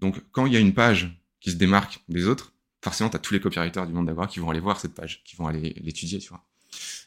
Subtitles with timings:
[0.00, 2.52] Donc, quand il y a une page qui se démarque des autres,
[2.82, 5.22] forcément, tu as tous les copywriters du monde d'Agora qui vont aller voir cette page,
[5.24, 6.44] qui vont aller l'étudier, tu vois.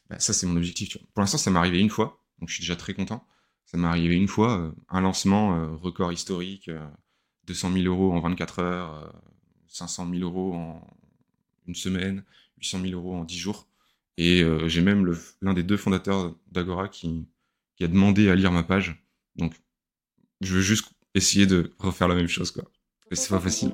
[0.09, 1.07] Bah, ça, c'est mon objectif, tu vois.
[1.13, 3.25] Pour l'instant, ça m'est arrivé une fois, donc je suis déjà très content.
[3.65, 6.69] Ça m'est arrivé une fois, euh, un lancement, euh, record historique,
[7.47, 9.13] 200 000 euros en 24 heures,
[9.67, 10.85] 500 000 euros en
[11.67, 12.23] une semaine,
[12.57, 13.67] 800 000 euros en 10 jours.
[14.17, 17.25] Et j'ai même l'un des deux fondateurs d'Agora qui,
[17.75, 19.03] qui a demandé à lire ma page.
[19.35, 19.55] Donc,
[20.41, 22.69] je veux juste essayer de refaire la même chose, quoi.
[23.11, 23.73] Et c'est pas facile.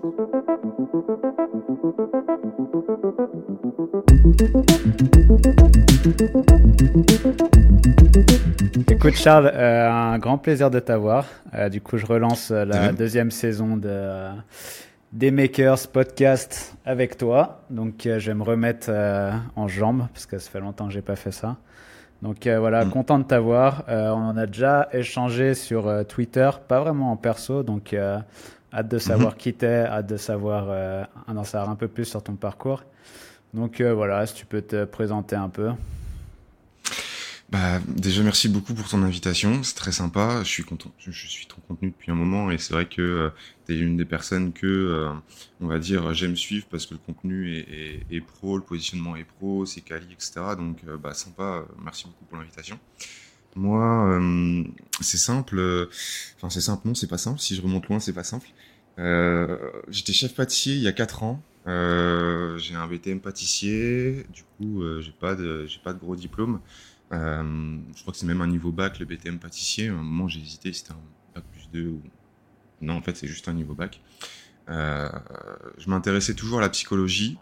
[8.90, 11.26] Écoute Charles, euh, un grand plaisir de t'avoir.
[11.54, 14.30] Euh, du coup, je relance euh, la deuxième saison de
[15.14, 17.62] des Makers podcast avec toi.
[17.70, 18.90] Donc, je vais me remettre
[19.56, 21.58] en jambes parce que ça fait longtemps que j'ai pas fait ça.
[22.24, 22.90] Donc voilà, mm.
[22.90, 23.84] content de t'avoir.
[23.88, 27.64] on en a déjà échangé sur Twitter, pas vraiment en perso.
[27.64, 27.96] Donc
[28.74, 32.36] hâte de savoir qui t'es, hâte de savoir en savoir un peu plus sur ton
[32.36, 32.84] parcours.
[33.54, 35.72] Donc voilà, si tu peux te présenter un peu.
[37.50, 39.64] Bah, déjà, merci beaucoup pour ton invitation.
[39.64, 40.42] C'est très sympa.
[40.44, 40.92] Je suis content.
[41.00, 43.30] Je, suis ton contenu depuis un moment et c'est vrai que euh,
[43.66, 45.14] tu es une des personnes que, euh,
[45.62, 49.66] on va dire, j'aime suivre parce que le contenu est, pro, le positionnement est pro,
[49.66, 50.42] c'est quali, etc.
[50.58, 51.64] Donc, euh, bah, sympa.
[51.82, 52.78] Merci beaucoup pour l'invitation.
[53.56, 54.20] Moi,
[55.02, 55.88] c'est simple.
[56.36, 56.86] Enfin, c'est simple.
[56.86, 57.40] Non, c'est pas simple.
[57.40, 58.48] Si je remonte loin, c'est pas simple.
[58.98, 61.42] J'étais chef pâtissier il y a 4 ans.
[61.66, 64.26] j'ai un BTM pâtissier.
[64.34, 66.60] Du coup, j'ai pas de, pas de gros diplôme.
[67.14, 69.90] Euh, je crois que c'est même un niveau bac, le BTM pâtissier.
[69.90, 71.00] À un moment, j'ai hésité, c'était un
[71.36, 72.02] bac plus 2 ou.
[72.82, 74.02] Non, en fait, c'est juste un niveau bac.
[74.70, 75.10] Euh,
[75.78, 77.38] je m'intéressais toujours à la psychologie.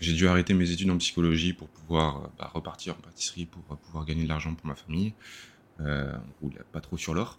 [0.00, 4.04] J'ai dû arrêter mes études en psychologie pour pouvoir bah, repartir en pâtisserie, pour pouvoir
[4.04, 5.14] gagner de l'argent pour ma famille.
[5.80, 7.38] Euh, on roule pas trop sur l'or.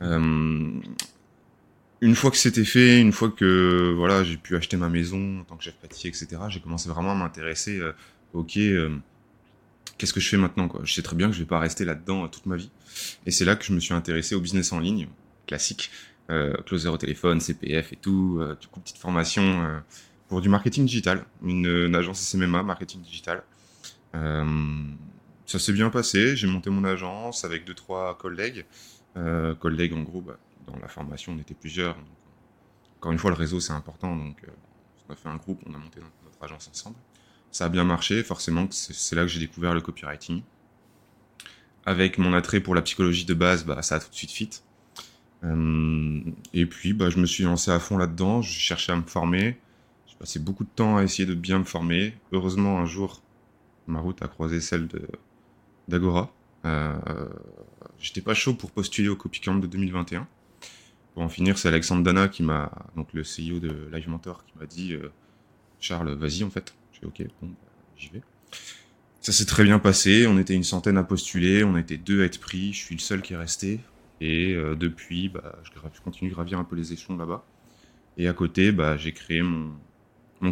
[0.00, 0.80] Euh,
[2.00, 5.44] une fois que c'était fait, une fois que voilà, j'ai pu acheter ma maison en
[5.44, 7.78] tant que chef pâtissier, etc., j'ai commencé vraiment à m'intéresser.
[7.78, 7.92] Euh,
[8.34, 8.96] ok, euh,
[9.96, 11.84] qu'est-ce que je fais maintenant quoi Je sais très bien que je vais pas rester
[11.84, 12.70] là-dedans euh, toute ma vie.
[13.26, 15.08] Et c'est là que je me suis intéressé au business en ligne,
[15.46, 15.90] classique,
[16.66, 19.80] closer au téléphone, CPF et tout, du coup petite formation
[20.28, 23.42] pour du marketing digital, une, agence SMMA marketing digital.
[24.12, 28.66] ça s'est bien passé, j'ai monté mon agence avec deux trois collègues,
[29.60, 30.38] collègues en gros, bah,
[30.70, 31.96] dans la formation on était plusieurs.
[32.98, 34.44] encore une fois le réseau c'est important, donc
[35.08, 36.96] on a fait un groupe, on a monté notre agence ensemble.
[37.50, 40.42] Ça a bien marché, forcément, c'est là que j'ai découvert le copywriting.
[41.86, 44.50] Avec mon attrait pour la psychologie de base, bah, ça a tout de suite fit.
[45.44, 46.20] Euh,
[46.52, 49.58] et puis, bah, je me suis lancé à fond là-dedans, je cherchais à me former.
[50.06, 52.14] J'ai passé beaucoup de temps à essayer de bien me former.
[52.32, 53.22] Heureusement, un jour,
[53.86, 54.88] ma route a croisé celle
[55.88, 56.30] d'Agora.
[56.66, 56.98] Euh,
[57.98, 60.28] J'étais pas chaud pour postuler au Copycamp de 2021.
[61.18, 64.56] Pour en finir, c'est Alexandre Dana qui m'a, donc le CEO de Live Mentor, qui
[64.56, 65.10] m'a dit euh,
[65.80, 67.56] Charles, vas-y en fait ok, bon, bah,
[67.96, 68.22] j'y vais.
[69.20, 70.28] Ça s'est très bien passé.
[70.28, 72.72] On était une centaine à postuler, on était deux à être pris.
[72.72, 73.80] Je suis le seul qui est resté.
[74.20, 77.44] Et euh, depuis, bah, je, continue de gravir un peu les échelons là-bas.
[78.16, 79.72] Et à côté, bah, j'ai créé mon,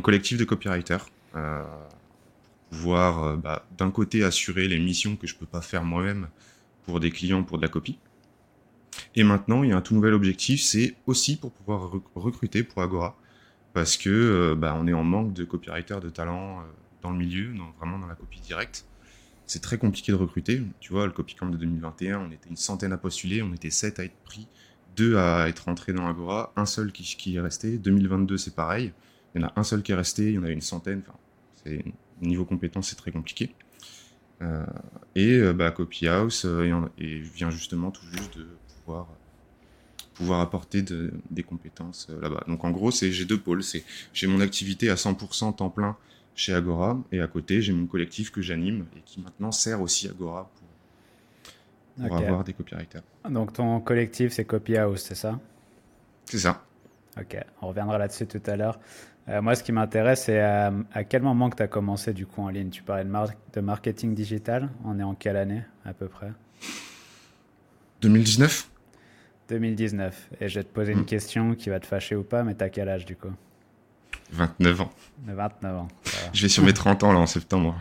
[0.01, 1.07] collectif de copywriters.
[1.37, 1.63] Euh,
[2.71, 3.39] pour pouvoir,
[3.79, 6.27] d'un côté, assurer les missions que je peux pas faire moi-même
[6.87, 8.01] pour des clients, pour de la copie.
[9.17, 12.83] Et maintenant, il y a un tout nouvel objectif, c'est aussi pour pouvoir recruter pour
[12.83, 13.17] Agora
[13.77, 16.63] parce que euh, bah, on est en manque de copywriters de talent euh,
[17.03, 18.87] dans le milieu, vraiment dans la copie directe.
[19.45, 20.63] C'est très compliqué de recruter.
[20.81, 24.01] Tu vois, le copycamp de 2021, on était une centaine à postuler, on était sept
[24.01, 24.49] à être pris,
[24.97, 27.77] deux à être rentrés dans Agora, un seul qui, est resté.
[27.77, 28.95] 2022, c'est pareil.
[29.35, 31.03] Il y en a un seul qui est resté, il y en a une centaine.
[31.07, 31.77] Enfin,
[32.23, 33.55] niveau compétence, c'est très compliqué.
[34.41, 34.65] Euh,
[35.15, 36.47] et bah, Copy House
[36.97, 38.47] et, vient justement tout juste de
[38.87, 39.07] pouvoir
[40.15, 40.83] pouvoir apporter
[41.31, 42.45] des compétences euh, là-bas.
[42.49, 43.63] Donc en gros, c'est j'ai deux pôles.
[43.63, 45.97] C'est j'ai mon activité à 100% temps plein
[46.35, 50.09] chez Agora et à côté j'ai mon collectif que j'anime et qui maintenant sert aussi
[50.09, 50.51] Agora
[51.97, 53.03] pour, pour avoir des copywriters.
[53.29, 55.39] Donc ton collectif c'est Copy House, c'est ça?
[56.25, 56.65] C'est ça.
[57.19, 58.79] Ok, on reviendra là-dessus tout à l'heure.
[59.29, 62.27] Euh, moi, ce qui m'intéresse, c'est à, à, quel moment que tu as commencé du
[62.27, 62.71] coup en ligne?
[62.71, 63.11] Tu parlais de,
[63.55, 64.71] de marketing digital.
[64.85, 66.31] On est en quelle année à peu près?
[68.03, 68.71] 2019
[69.49, 70.31] 2019.
[70.41, 71.07] Et je vais te poser une hmm.
[71.07, 73.33] question qui va te fâcher ou pas, mais t'as quel âge du coup?
[74.33, 74.91] 29 ans.
[75.27, 75.89] 29 ans.
[76.33, 77.77] Je vais sur mes 30 ans là en septembre.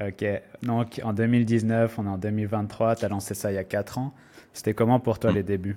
[0.00, 0.24] Ok.
[0.62, 3.98] Donc en 2019, on est en 2023, tu as lancé ça il y a 4
[3.98, 4.14] ans.
[4.52, 5.36] C'était comment pour toi hmm.
[5.36, 5.76] les débuts?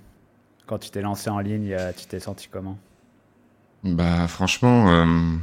[0.66, 2.78] Quand tu t'es lancé en ligne, tu t'es senti comment?
[3.86, 5.38] Bah franchement, euh,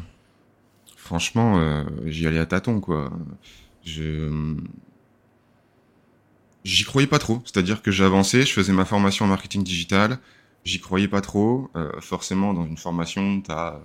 [0.96, 3.12] franchement, euh, j'y allais à tâtons quoi.
[3.84, 4.56] Je
[6.64, 7.42] j'y croyais pas trop.
[7.44, 10.18] C'est-à-dire que j'avançais, je faisais ma formation en marketing digital,
[10.64, 11.70] j'y croyais pas trop.
[12.00, 13.80] forcément, dans une formation, tu as,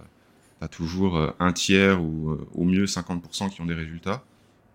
[0.71, 4.23] toujours un tiers ou au mieux 50% qui ont des résultats.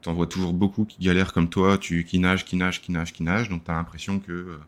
[0.01, 2.93] Tu en vois toujours beaucoup qui galèrent comme toi, tu, qui nagent, qui nagent, qui
[2.93, 3.49] nagent, qui nagent.
[3.49, 4.59] Donc tu as l'impression que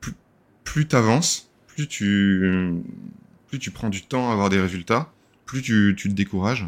[0.00, 0.14] plus,
[0.64, 2.82] plus tu avances, plus tu,
[3.48, 5.12] plus tu prends du temps à avoir des résultats,
[5.44, 6.66] plus tu, tu te décourages.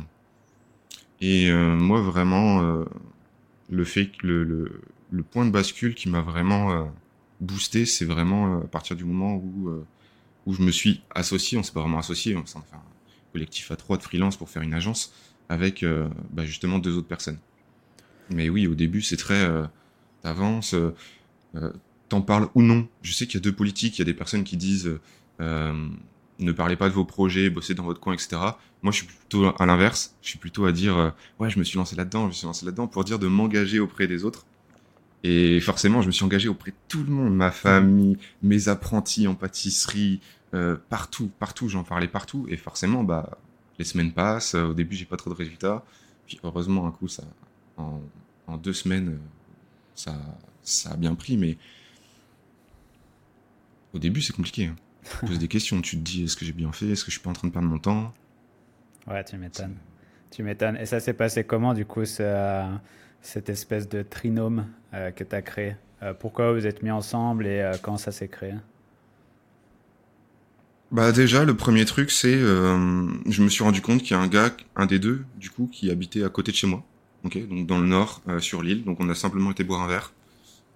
[1.22, 2.84] Et moi, vraiment,
[3.70, 4.80] le fait que le, le,
[5.22, 6.84] point de bascule qui m'a vraiment euh,
[7.40, 9.84] boosté, c'est vraiment euh, à partir du moment où, euh,
[10.46, 12.82] où je me suis associé, on s'est pas vraiment associé, on s'est fait un
[13.32, 15.12] collectif à trois de freelance pour faire une agence
[15.48, 15.84] avec
[16.30, 17.38] bah, justement deux autres personnes.
[18.30, 19.48] Mais oui, au début, c'est très,
[20.22, 20.76] t'avances,
[22.08, 22.88] t'en parles ou non.
[23.02, 24.98] Je sais qu'il y a deux politiques, il y a des personnes qui disent
[26.40, 28.36] ne parlez pas de vos projets, bossez dans votre coin, etc.
[28.82, 30.16] Moi, je suis plutôt à l'inverse.
[30.22, 32.46] Je suis plutôt à dire, euh, ouais, je me suis lancé là-dedans, je me suis
[32.46, 34.46] lancé là-dedans pour dire de m'engager auprès des autres.
[35.22, 39.26] Et forcément, je me suis engagé auprès de tout le monde, ma famille, mes apprentis
[39.26, 40.20] en pâtisserie,
[40.54, 42.46] euh, partout, partout, j'en parlais partout.
[42.48, 43.38] Et forcément, bah,
[43.78, 44.54] les semaines passent.
[44.54, 45.84] Au début, j'ai pas trop de résultats.
[46.26, 47.24] Puis heureusement, un coup, ça,
[47.76, 48.00] en,
[48.46, 49.18] en deux semaines,
[49.94, 50.16] ça,
[50.62, 51.36] ça a bien pris.
[51.36, 51.58] Mais
[53.92, 54.66] au début, c'est compliqué.
[54.66, 54.76] Hein.
[55.20, 55.82] Tu poses des questions.
[55.82, 56.88] Tu te dis, est-ce que j'ai bien fait?
[56.88, 58.14] Est-ce que je suis pas en train de perdre mon temps?
[59.06, 59.76] Ouais, tu m'étonnes.
[60.30, 60.76] Tu m'étonnes.
[60.76, 62.04] Et ça s'est passé comment, du coup,
[63.22, 67.46] cette espèce de trinôme euh, que tu as créé euh, Pourquoi vous êtes mis ensemble
[67.46, 68.54] et euh, quand ça s'est créé?
[70.90, 74.26] Bah déjà, le premier truc, c'est, je me suis rendu compte qu'il y a un
[74.26, 76.82] gars, un des deux, du coup, qui habitait à côté de chez moi,
[77.22, 78.82] ok, donc dans le nord, sur l'île.
[78.82, 80.12] Donc on a simplement été boire un verre.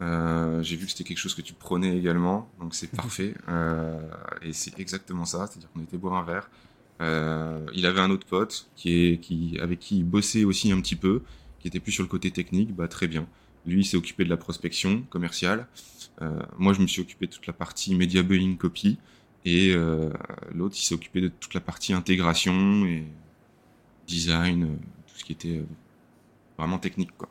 [0.02, 3.35] Euh, j'ai vu que c'était quelque chose que tu prenais également, donc c'est parfait.
[3.49, 4.00] Euh,
[4.43, 6.50] et c'est exactement ça, c'est-à-dire qu'on était boire un verre.
[7.00, 10.81] Euh, il avait un autre pote qui est, qui, avec qui il bossait aussi un
[10.81, 11.23] petit peu,
[11.64, 13.26] qui était plus sur le côté technique, bah très bien.
[13.64, 15.66] Lui, il s'est occupé de la prospection commerciale.
[16.20, 18.99] Euh, moi, je me suis occupé de toute la partie media buying copy.
[19.46, 20.11] Et euh,
[20.55, 23.05] l'autre, il s'est occupé de toute la partie intégration et
[24.06, 24.76] design,
[25.06, 25.62] tout ce qui était
[26.58, 27.31] vraiment technique, quoi.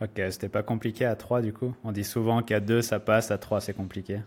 [0.00, 3.32] Ok, c'était pas compliqué à 3 du coup On dit souvent qu'à 2 ça passe,
[3.32, 4.20] à 3 c'est compliqué.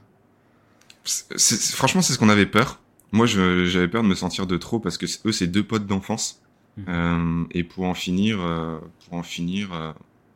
[1.74, 2.80] franchement, c'est ce qu'on avait peur.
[3.12, 6.42] Moi, j'avais peur de me sentir de trop parce que eux, c'est deux potes d'enfance.
[6.78, 6.84] Mmh.
[6.88, 9.92] Euh, et pour en finir, euh, pour en finir, euh,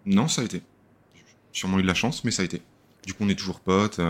[0.06, 0.62] non, ça a été.
[1.16, 2.62] J'ai sûrement eu de la chance, mais ça a été.
[3.06, 4.02] Du coup, on est toujours potes,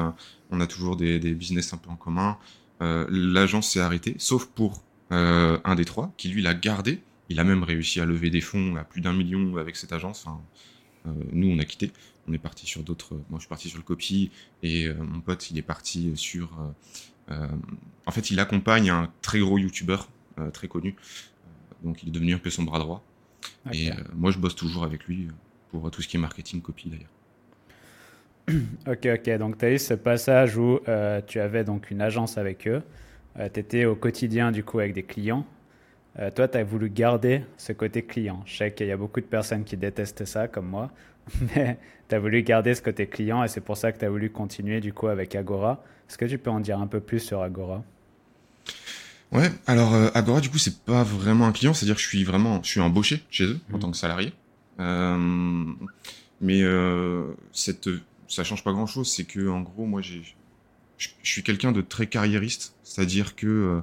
[0.52, 2.38] on a toujours des, business un peu en commun.
[2.80, 7.02] L'agence s'est arrêtée, sauf pour un des trois qui lui l'a gardé.
[7.28, 10.26] Il a même réussi à lever des fonds à plus d'un million avec cette agence.
[11.34, 11.92] Nous, on a quitté.
[12.30, 13.16] On est parti sur d'autres.
[13.30, 14.32] Moi, je suis parti sur le copy
[14.64, 16.58] et mon pote, il est parti sur.
[17.30, 19.98] En fait, il accompagne un très gros YouTuber
[20.54, 20.96] très connu.
[21.86, 23.04] Donc, il est devenu un peu son bras droit.
[23.72, 25.28] Et moi, je bosse toujours avec lui
[25.72, 27.10] pour tout ce qui est marketing copy d'ailleurs.
[28.88, 29.38] Ok, ok.
[29.38, 30.80] Donc, tu as eu ce passage où
[31.28, 32.82] tu avais donc une agence avec eux.
[33.54, 35.46] tu étais au quotidien, du coup, avec des clients.
[36.20, 38.42] Euh, toi, tu as voulu garder ce côté client.
[38.46, 40.92] Je sais qu'il y a beaucoup de personnes qui détestent ça, comme moi,
[41.56, 41.78] mais
[42.08, 44.30] tu as voulu garder ce côté client et c'est pour ça que tu as voulu
[44.30, 45.84] continuer du coup avec Agora.
[46.10, 47.84] Est-ce que tu peux en dire un peu plus sur Agora?
[49.32, 52.24] Ouais, alors euh, Agora, du coup, c'est pas vraiment un client, c'est-à-dire que je suis
[52.24, 53.80] vraiment, je suis embauché chez eux en mmh.
[53.80, 54.34] tant que salarié.
[54.80, 55.66] Euh,
[56.42, 56.62] mais
[57.52, 57.90] cette,
[58.28, 60.22] ça change pas grand-chose, c'est que en gros, moi, j'ai,
[60.98, 63.82] je, suis quelqu'un de très carriériste, c'est-à-dire que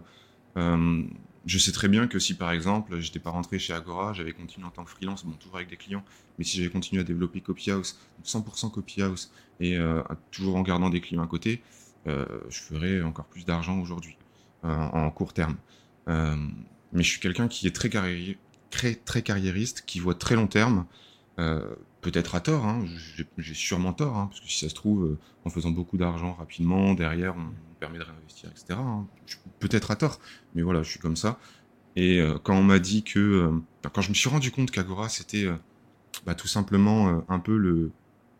[1.46, 4.66] je sais très bien que si par exemple j'étais pas rentré chez Agora, j'avais continué
[4.66, 6.04] en tant que freelance, bon toujours avec des clients,
[6.38, 11.00] mais si j'avais continué à développer Copyhouse, 100% Copyhouse et euh, toujours en gardant des
[11.00, 11.62] clients à côté,
[12.06, 14.21] euh, je ferais encore plus d'argent aujourd'hui euh,
[14.62, 15.56] en court terme.
[16.08, 16.36] Euh,
[16.92, 18.38] mais je suis quelqu'un qui est très, carriériste,
[19.04, 20.86] très, carriériste, qui voit très long terme.
[21.38, 22.84] Euh, peut-être à tort, hein,
[23.38, 26.94] j'ai sûrement tort, hein, parce que si ça se trouve, en faisant beaucoup d'argent rapidement,
[26.94, 28.78] derrière, on, permet de réinvestir, etc.
[28.78, 29.06] Hein.
[29.58, 30.20] Peut-être à tort,
[30.54, 31.38] mais voilà, je suis comme ça.
[31.96, 33.50] Et euh, quand on m'a dit que, euh,
[33.92, 35.56] quand je me suis rendu compte qu'Agora c'était euh,
[36.24, 37.90] bah, tout simplement un peu le,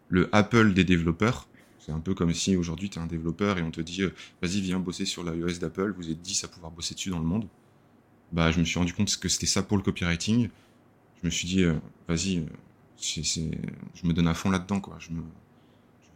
[0.08, 1.48] le Apple des développeurs.
[1.84, 4.02] C'est un peu comme si aujourd'hui tu es un développeur et on te dit
[4.40, 7.24] vas-y viens bosser sur l'iOS d'Apple, vous êtes 10 à pouvoir bosser dessus dans le
[7.24, 7.48] monde.
[8.30, 10.48] Bah je me suis rendu compte que c'était ça pour le copywriting.
[11.20, 11.64] Je me suis dit
[12.06, 12.46] vas-y,
[13.00, 14.96] je me donne à fond là-dedans quoi.
[15.00, 15.10] Je,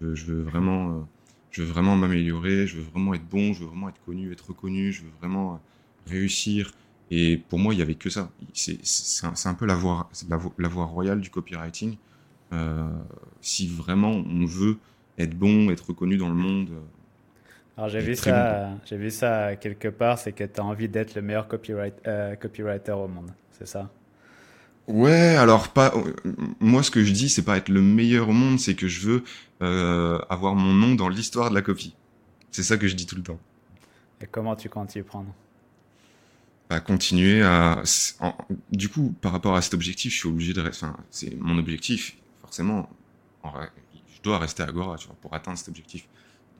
[0.04, 1.08] veux, vraiment
[1.56, 4.48] je veux vraiment m'améliorer, je veux vraiment être bon, je veux vraiment être connu, être
[4.48, 5.56] reconnu, je veux vraiment euh,
[6.06, 6.70] réussir.
[7.10, 8.30] Et pour moi, il y avait que ça.
[8.52, 8.78] C'est
[9.24, 11.96] un, peu la voie, la, voie royale du copywriting.
[12.52, 12.90] Euh,
[13.40, 14.76] si vraiment on veut
[15.18, 16.70] être bon, être reconnu dans le monde.
[16.70, 16.80] Euh,
[17.76, 21.14] Alors j'ai vu ça, j'ai vu ça quelque part, c'est que tu as envie d'être
[21.14, 23.90] le meilleur copyright, euh, copywriter au monde, c'est ça?
[24.88, 25.92] Ouais, alors pas.
[26.60, 29.00] Moi, ce que je dis, c'est pas être le meilleur au monde, c'est que je
[29.00, 29.24] veux
[29.62, 31.94] euh, avoir mon nom dans l'histoire de la copie.
[32.52, 33.40] C'est ça que je dis tout le temps.
[34.20, 35.34] Et comment tu comptes y prendre?
[36.70, 37.82] Bah, continuer à.
[38.72, 40.62] du coup, par rapport à cet objectif, je suis obligé de.
[40.66, 42.88] Enfin, c'est mon objectif, forcément.
[44.34, 46.08] Rester Agora, tu vois, pour atteindre cet objectif.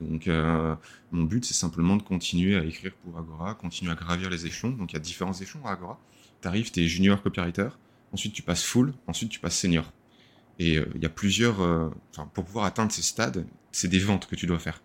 [0.01, 0.75] Donc, euh,
[1.11, 4.71] mon but, c'est simplement de continuer à écrire pour Agora, continuer à gravir les échelons.
[4.71, 5.99] Donc, il y a différents échelons à Agora.
[6.41, 7.69] Tu arrives, tu es junior copywriter,
[8.13, 9.91] ensuite tu passes full, ensuite tu passes senior.
[10.59, 11.61] Et euh, il y a plusieurs.
[11.61, 11.89] Euh,
[12.33, 14.81] pour pouvoir atteindre ces stades, c'est des ventes que tu dois faire.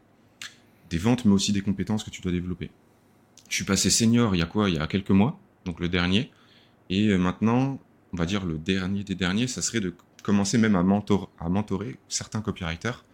[0.90, 2.70] Des ventes, mais aussi des compétences que tu dois développer.
[3.48, 4.70] Je suis passé senior il y a quoi?
[4.70, 6.30] Il y a quelques mois, donc le dernier.
[6.88, 7.78] Et maintenant,
[8.12, 11.48] on va dire le dernier des derniers, ça serait de commencer même à, mentor, à
[11.48, 13.04] mentorer certains copywriters,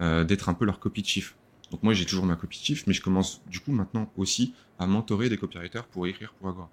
[0.00, 1.36] d'être un peu leur copy chief.
[1.70, 4.86] Donc moi j'ai toujours ma copy chief, mais je commence du coup maintenant aussi à
[4.86, 6.70] mentorer des copywriters pour écrire pour Agora.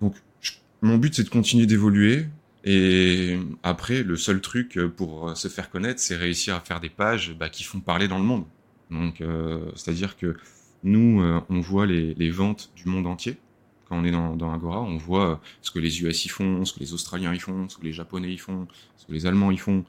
[0.00, 0.14] Donc
[0.80, 2.28] mon but c'est de continuer d'évoluer,
[2.64, 7.34] et après, le seul truc pour se faire connaître, c'est réussir à faire des pages
[7.38, 8.44] bah, qui font parler dans le monde.
[8.90, 10.36] Donc, euh, c'est-à-dire que
[10.82, 13.38] nous, euh, on voit les, ventes du monde entier.
[13.90, 16.78] Quand on est dans, Agora, on voit ce que les US y font, ce que
[16.78, 19.56] les Australiens y font, ce que les Japonais y font, ce que les Allemands y
[19.56, 19.84] font.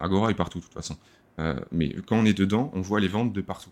[0.00, 0.96] Agora est partout, de toute façon.
[1.38, 3.70] Euh, mais quand on est dedans, on voit les ventes de partout.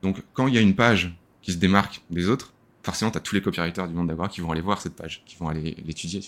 [0.00, 1.12] Donc, quand il y a une page
[1.42, 2.52] qui se démarque des autres,
[2.84, 5.24] forcément, tu as tous les copywriters du monde d'Agora qui vont aller voir cette page,
[5.26, 6.20] qui vont aller l'étudier.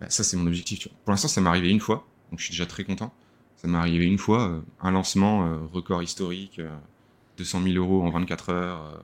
[0.00, 0.88] Bah, ça, c'est mon objectif.
[1.04, 3.12] Pour l'instant, ça m'est arrivé une fois, donc je suis déjà très content.
[3.56, 6.58] Ça m'est arrivé une fois, euh, un lancement euh, record historique,
[7.36, 9.02] 200 000 euros en 24 heures,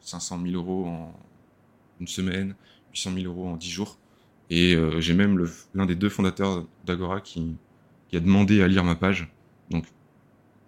[0.00, 1.14] 500 000 euros en
[2.00, 2.54] une semaine,
[2.92, 3.98] 800 000 euros en 10 jours.
[4.50, 7.54] Et j'ai même l'un des deux fondateurs d'Agora qui,
[8.08, 9.28] qui a demandé à lire ma page.
[9.70, 9.84] Donc,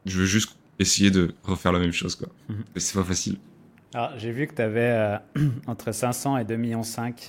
[0.07, 2.29] je veux juste essayer de refaire la même chose, quoi.
[2.49, 2.65] Mhm.
[2.75, 3.37] Mais c'est pas facile.
[3.95, 5.19] Alors, j'ai vu que tu avais euh,
[5.67, 6.83] entre 500 et 2,5 millions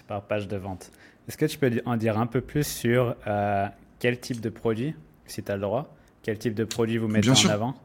[0.08, 0.92] par page de vente.
[1.28, 3.68] Est-ce que tu peux en dire un peu plus sur euh,
[4.00, 4.96] quel type de produit,
[5.26, 7.76] si tu as le droit, quel type de produit vous mettez en avant?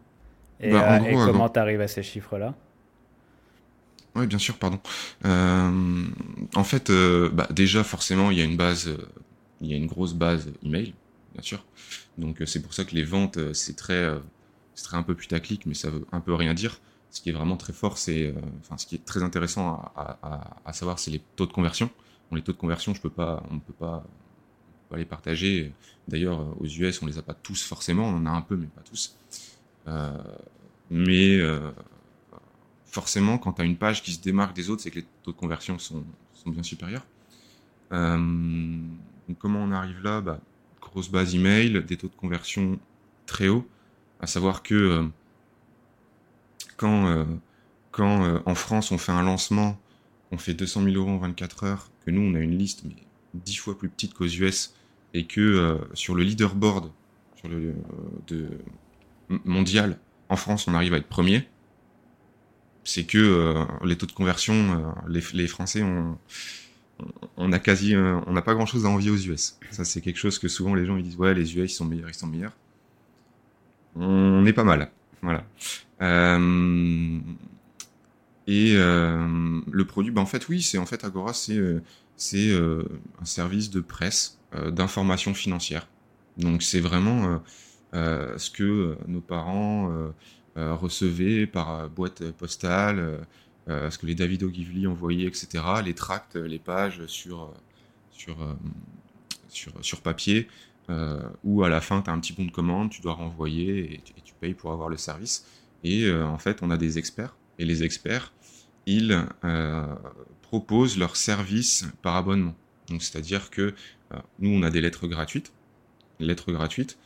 [0.60, 2.54] Et, bah, euh, comment tu arrives à ces chiffres-là?
[4.18, 4.80] Oui, bien sûr, pardon.
[5.24, 6.90] en fait,
[7.32, 8.90] bah, déjà, forcément, il y a une base,
[9.60, 10.94] il y a une grosse base email,
[11.34, 11.64] bien sûr.
[12.18, 14.12] Donc, c'est pour ça que les ventes, c'est très,
[14.74, 17.32] c'est très un peu putaclic, mais ça veut un peu rien dire ce qui est
[17.32, 21.22] vraiment très fort, c'est, euh, enfin, ce qui est très intéressant à, savoir, c'est les
[21.36, 21.90] taux de conversion.
[22.32, 24.04] les taux de conversion, je peux pas, on ne peut pas,
[24.96, 25.72] les partager.
[26.06, 28.66] D'ailleurs, aux US, on les a pas tous forcément, on en a un peu, mais
[28.66, 29.16] pas tous.
[29.86, 30.16] Euh,
[30.90, 31.70] mais euh,
[32.90, 35.32] forcément, quand tu as une page qui se démarque des autres, c'est que les taux
[35.32, 36.04] de conversion sont,
[36.46, 37.06] bien supérieurs.
[37.90, 40.20] comment on arrive là?
[40.20, 40.40] Bah,
[40.80, 42.78] Grosse base email, des taux de conversion
[43.26, 43.68] très hauts,
[44.20, 45.10] à savoir que
[46.78, 47.24] quand, euh,
[47.90, 49.78] quand euh, en France on fait un lancement,
[50.30, 52.94] on fait 200 000 euros en 24 heures, que nous on a une liste mais
[53.34, 54.74] 10 fois plus petite qu'aux US,
[55.12, 56.90] et que euh, sur le leaderboard
[59.44, 61.48] mondial, en France on arrive à être premier,
[62.88, 66.18] c'est que les taux de conversion, les, les, Français ont,
[66.98, 67.04] on
[67.36, 69.58] on n'a pas grand chose à envier aux US.
[69.70, 71.84] Ça c'est quelque chose que souvent les gens ils disent ouais les US ils sont
[71.84, 72.56] meilleurs, ils sont meilleurs.
[73.96, 74.90] On est pas mal,
[75.22, 75.44] voilà.
[76.00, 77.18] Euh,
[78.46, 81.80] et euh, le produit, ben en fait, oui, c'est en fait Agora, euh,
[82.16, 84.38] c'est un service de presse
[84.70, 85.88] d'information financière.
[86.36, 87.42] Donc c'est vraiment
[87.92, 90.12] ce que nos parents
[90.58, 93.20] recevaient par boîte postale,
[93.68, 95.64] ce que les David Ogilvy envoyaient, etc.
[95.84, 97.52] Les tracts, les pages sur
[98.10, 98.36] sur
[99.48, 100.48] sur, papier,
[101.44, 104.00] où à la fin tu as un petit bon de commande, tu dois renvoyer et
[104.24, 105.46] tu, payes pour avoir le service.
[105.84, 107.36] Et euh, en fait, on a des experts.
[107.58, 108.32] Et les experts,
[108.86, 109.94] ils euh,
[110.42, 112.54] proposent leurs services par abonnement.
[112.88, 113.74] Donc, c'est-à-dire que
[114.12, 115.52] euh, nous, on a des lettres gratuites.
[116.20, 116.98] Lettres gratuites.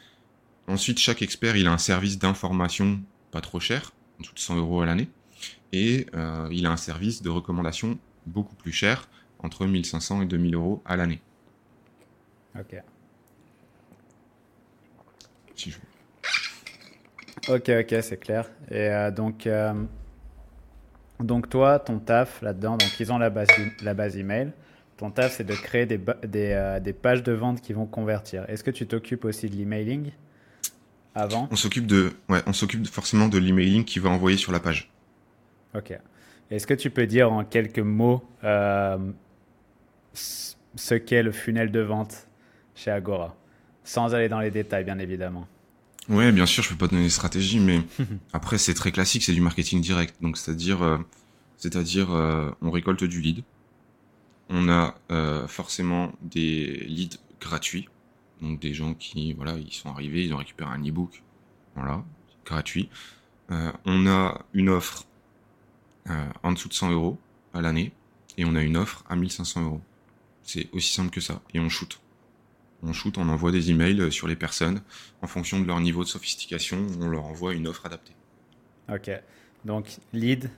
[0.69, 3.01] Ensuite, chaque expert, il a un service d'information
[3.33, 5.09] pas trop cher, en dessous de 100 euros à l'année.
[5.73, 6.07] Et
[6.51, 9.09] il a un service de recommandation beaucoup plus cher,
[9.41, 11.21] entre 1500 et 2000 euros à l'année.
[12.59, 12.77] Ok.
[15.55, 15.79] Si je...
[17.49, 18.51] Ok, ok, c'est clair.
[18.71, 19.73] Et euh, donc, euh,
[21.19, 23.49] donc toi, ton taf là-dedans, donc ils ont la base,
[23.83, 24.53] la base email.
[24.97, 28.45] Ton taf, c'est de créer des, des, euh, des, pages de vente qui vont convertir.
[28.49, 30.13] Est-ce que tu t'occupes aussi de l'emailing?
[31.15, 34.61] Avant On s'occupe de, ouais, on s'occupe forcément de l'emailing qui va envoyer sur la
[34.61, 34.91] page.
[35.75, 35.99] Ok.
[36.51, 38.23] Est-ce que tu peux dire en quelques mots
[40.15, 42.29] ce qu'est le funnel de vente
[42.75, 43.37] chez Agora,
[43.85, 45.47] sans aller dans les détails, bien évidemment
[46.09, 47.81] Ouais, bien sûr, je peux pas donner des stratégies, mais
[48.33, 50.17] après c'est très classique, c'est du marketing direct.
[50.21, 50.99] Donc c'est-à-dire, euh,
[51.57, 53.45] c'est-à-dire, euh, on récolte du lead.
[54.49, 57.89] On a euh, forcément des leads gratuits,
[58.43, 61.23] donc des gens qui, voilà, ils sont arrivés, ils ont récupéré un e-book,
[61.75, 62.05] voilà,
[62.45, 62.91] gratuit.
[63.49, 65.05] on a une offre
[66.43, 67.19] en dessous de 100 euros
[67.55, 67.93] à l'année
[68.37, 69.81] et on a une offre à 1500 euros.
[70.43, 71.41] C'est aussi simple que ça.
[71.55, 72.01] Et on shoot.
[72.83, 74.83] On shoot, on envoie des emails sur les personnes.
[75.23, 78.15] En fonction de leur niveau de sophistication, on leur envoie une offre adaptée.
[78.93, 79.11] Ok.
[79.65, 80.51] Donc, lead,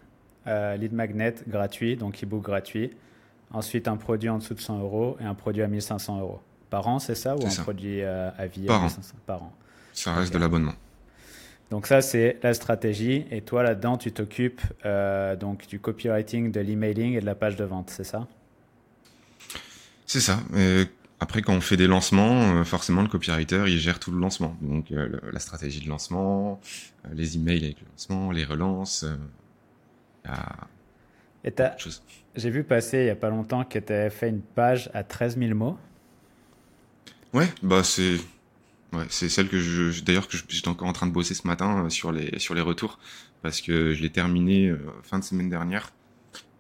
[0.47, 2.91] euh, lead magnet gratuit, donc e-book gratuit.
[3.51, 6.41] Ensuite, un produit en dessous de 100 euros et un produit à 1500 euros.
[6.75, 8.91] Par an, c'est ça Ou un produit euh, à vie Par à an.
[9.27, 9.53] Par an.
[9.93, 10.73] Ça reste de l'abonnement.
[11.71, 13.27] Donc ça, c'est la stratégie.
[13.31, 17.55] Et toi, là-dedans, tu t'occupes euh, donc du copywriting, de l'emailing et de la page
[17.55, 18.27] de vente, c'est ça?
[20.05, 20.41] C'est ça.
[21.21, 24.57] après, quand on fait des lancements, euh, forcément, le copywriter, il gère tout le lancement.
[24.61, 26.61] Donc euh, la stratégie de lancement,
[27.13, 29.07] les emails avec le lancement, les relances.
[31.45, 31.53] et
[32.35, 35.05] J'ai vu passer il n'y a pas longtemps que tu avais fait une page à
[35.05, 35.79] 13 000 mots.
[37.35, 38.19] Ouais, bah c'est
[38.95, 41.85] Ouais, c'est celle que je, d'ailleurs que j'étais encore en train de bosser ce matin
[41.87, 42.99] euh, sur les sur les retours
[43.43, 45.91] parce que je l'ai terminé euh, fin de semaine dernière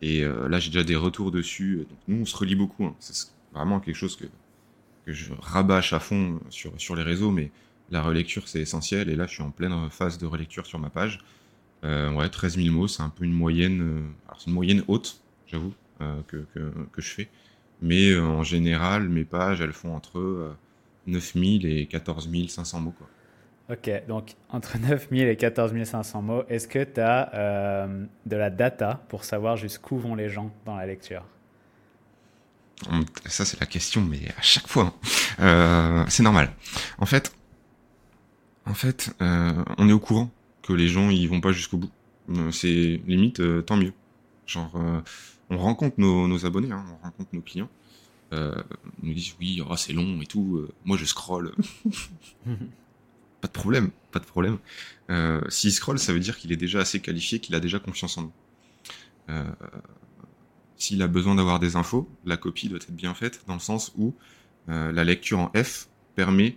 [0.03, 1.87] et euh, là j'ai déjà des retours dessus.
[1.89, 2.97] Donc nous on se relie beaucoup, hein.
[3.01, 4.27] c'est vraiment quelque chose que
[5.07, 7.53] que je rabâche à fond sur sur les réseaux, mais
[7.91, 10.91] la relecture c'est essentiel et là je suis en pleine phase de relecture sur ma
[10.91, 11.21] page.
[11.85, 14.05] Ouais, 13 000 mots, c'est un peu une moyenne,
[14.39, 15.75] c'est une moyenne haute, j'avoue,
[16.29, 17.29] que, que, que je fais,
[17.83, 20.57] mais en général mes pages elles font entre
[21.07, 22.95] 9000 et 14 500 mots.
[22.97, 23.09] Quoi.
[23.71, 28.51] Ok, donc entre 9000 et 14 500 mots, est-ce que tu as euh, de la
[28.51, 31.25] data pour savoir jusqu'où vont les gens dans la lecture?
[33.25, 34.95] Ça, c'est la question, mais à chaque fois, hein.
[35.41, 36.53] euh, c'est normal.
[36.99, 37.35] En fait,
[38.67, 40.31] en fait euh, on est au courant
[40.63, 41.91] que les gens ils vont pas jusqu'au bout.
[42.51, 43.93] C'est limite, tant mieux.
[44.47, 44.75] Genre,
[45.51, 47.69] on rencontre nos, nos abonnés, hein, on rencontre nos clients
[48.35, 48.55] euh,
[49.03, 50.57] nous disent oui, oh, c'est long et tout.
[50.57, 51.55] Euh, moi, je scroll.
[53.41, 54.59] pas de problème, pas de problème.
[55.11, 58.19] Euh, S'il scroll, ça veut dire qu'il est déjà assez qualifié, qu'il a déjà confiance
[58.19, 58.33] en nous.
[59.31, 59.45] Euh,
[60.77, 63.93] S'il a besoin d'avoir des infos, la copie doit être bien faite dans le sens
[63.97, 64.15] où
[64.67, 66.57] la lecture en F permet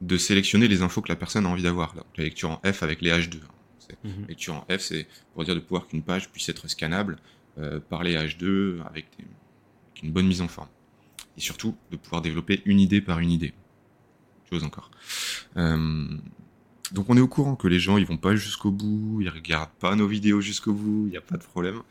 [0.00, 1.94] de sélectionner les infos que la personne a envie d'avoir.
[2.16, 3.36] La lecture en F avec les H2.
[3.36, 3.56] Hein.
[4.04, 4.26] Mhm.
[4.28, 7.18] Lecture en F, c'est pour dire de pouvoir qu'une page puisse être scannable
[7.58, 10.68] euh, par les H2 avec, des, avec, une bonne mise en forme
[11.36, 13.54] et surtout de pouvoir développer une idée par une idée.
[14.50, 14.90] Chose encore.
[15.56, 16.06] Euh,
[16.92, 19.72] donc on est au courant que les gens ils vont pas jusqu'au bout, ils regardent
[19.80, 21.82] pas nos vidéos jusqu'au bout, il n'y a pas de problème.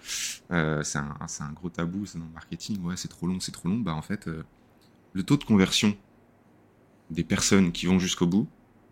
[0.51, 3.51] Euh, c'est un, un, gros tabou, c'est dans le marketing, ouais c'est trop long, c'est
[3.51, 3.77] trop long.
[3.77, 4.43] Bah en fait, euh,
[5.13, 5.97] le taux de conversion
[7.09, 8.47] des personnes qui vont jusqu'au bout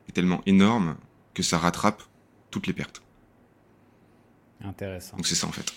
[0.10, 0.98] est tellement énorme
[1.34, 2.04] que ça rattrape
[2.52, 3.02] toutes les pertes.
[4.62, 5.16] Intéressant.
[5.18, 5.74] Donc c'est ça en fait.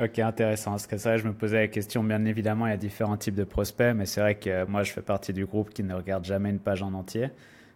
[0.00, 0.72] Ok, intéressant.
[0.72, 2.02] Parce que ça, je me posais la question.
[2.02, 4.90] Bien évidemment, il y a différents types de prospects, mais c'est vrai que moi, je
[4.92, 7.28] fais partie du groupe qui ne regarde jamais une page en entier.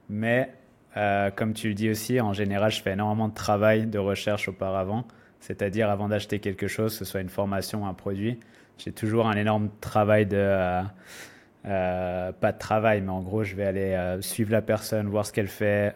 [0.09, 0.53] Mais
[0.97, 4.49] euh, comme tu le dis aussi, en général, je fais énormément de travail de recherche
[4.49, 5.05] auparavant.
[5.39, 8.41] C'est-à-dire, avant d'acheter quelque chose, que ce soit une formation ou un produit,
[8.79, 10.37] j'ai toujours un énorme travail de.
[10.37, 10.83] Euh,
[11.67, 15.33] euh, pas de travail, mais en gros, je vais aller suivre la personne, voir ce
[15.33, 15.95] qu'elle fait,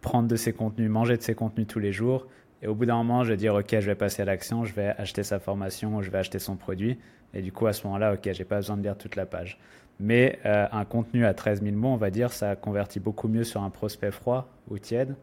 [0.00, 2.26] prendre de ses contenus, manger de ses contenus tous les jours
[2.64, 4.72] et au bout d'un moment, je vais dire, OK, je vais passer à l'action, je
[4.72, 6.98] vais acheter sa formation, je vais acheter son produit.
[7.34, 9.58] Et du coup, à ce moment-là, OK, j'ai pas besoin de lire toute la page.
[10.00, 13.44] Mais euh, un contenu à 13 000 mots, on va dire, ça convertit beaucoup mieux
[13.44, 15.14] sur un prospect froid ou tiède.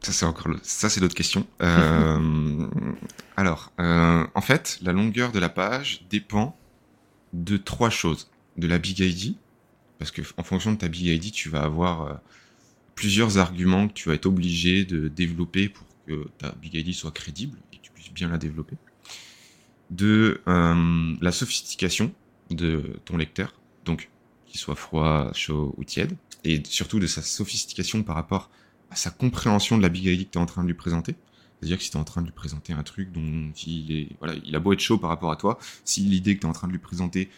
[0.00, 1.44] Ça, c'est encore ça, c'est l'autre question.
[1.60, 2.68] Euh,
[3.36, 6.56] alors, euh, en fait, la longueur de la page dépend
[7.32, 8.30] de trois choses.
[8.56, 9.34] De la Big ID,
[9.98, 12.20] parce que en fonction de ta Big ID, tu vas avoir
[12.98, 17.12] plusieurs arguments que tu vas être obligé de développer pour que ta Big ID soit
[17.12, 18.74] crédible et que tu puisses bien la développer.
[19.90, 22.12] De euh, la sophistication
[22.50, 24.10] de ton lecteur, donc
[24.46, 28.50] qu'il soit froid, chaud ou tiède, et surtout de sa sophistication par rapport
[28.90, 31.14] à sa compréhension de la Big ID que tu es en train de lui présenter.
[31.60, 34.08] C'est-à-dire que si tu es en train de lui présenter un truc dont il est,
[34.18, 36.50] voilà, il a beau être chaud par rapport à toi, si l'idée que tu es
[36.50, 37.30] en train de lui présenter,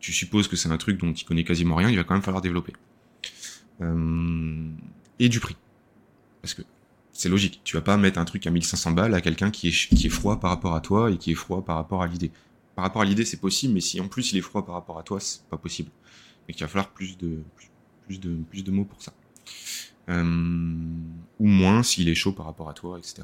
[0.00, 2.22] tu supposes que c'est un truc dont il connaît quasiment rien, il va quand même
[2.22, 2.74] falloir développer.
[3.80, 4.70] Euh,
[5.18, 5.56] et du prix.
[6.40, 6.62] Parce que
[7.12, 10.08] c'est logique, tu vas pas mettre un truc à 1500 balles à quelqu'un qui est,
[10.08, 12.30] froid par rapport à toi et qui est froid par rapport à l'idée.
[12.74, 14.98] Par rapport à l'idée, c'est possible, mais si en plus il est froid par rapport
[14.98, 15.90] à toi, c'est pas possible.
[16.48, 17.42] Et qu'il va falloir plus de,
[18.06, 19.12] plus, de, plus de mots pour ça.
[20.08, 20.22] Euh,
[21.38, 23.22] ou moins s'il est chaud par rapport à toi, etc.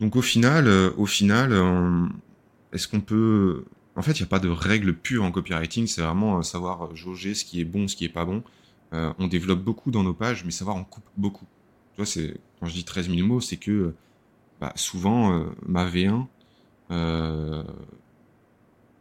[0.00, 1.52] Donc au final, euh, au final,
[2.72, 3.64] est-ce qu'on peut
[3.96, 6.84] en fait, il n'y a pas de règle pure en copywriting, c'est vraiment euh, savoir
[6.84, 8.42] euh, jauger ce qui est bon, ce qui est pas bon.
[8.92, 11.46] Euh, on développe beaucoup dans nos pages, mais savoir on coupe beaucoup.
[11.92, 13.94] Tu vois, c'est quand je dis 13 000 mots, c'est que
[14.60, 16.26] bah, souvent ma V1,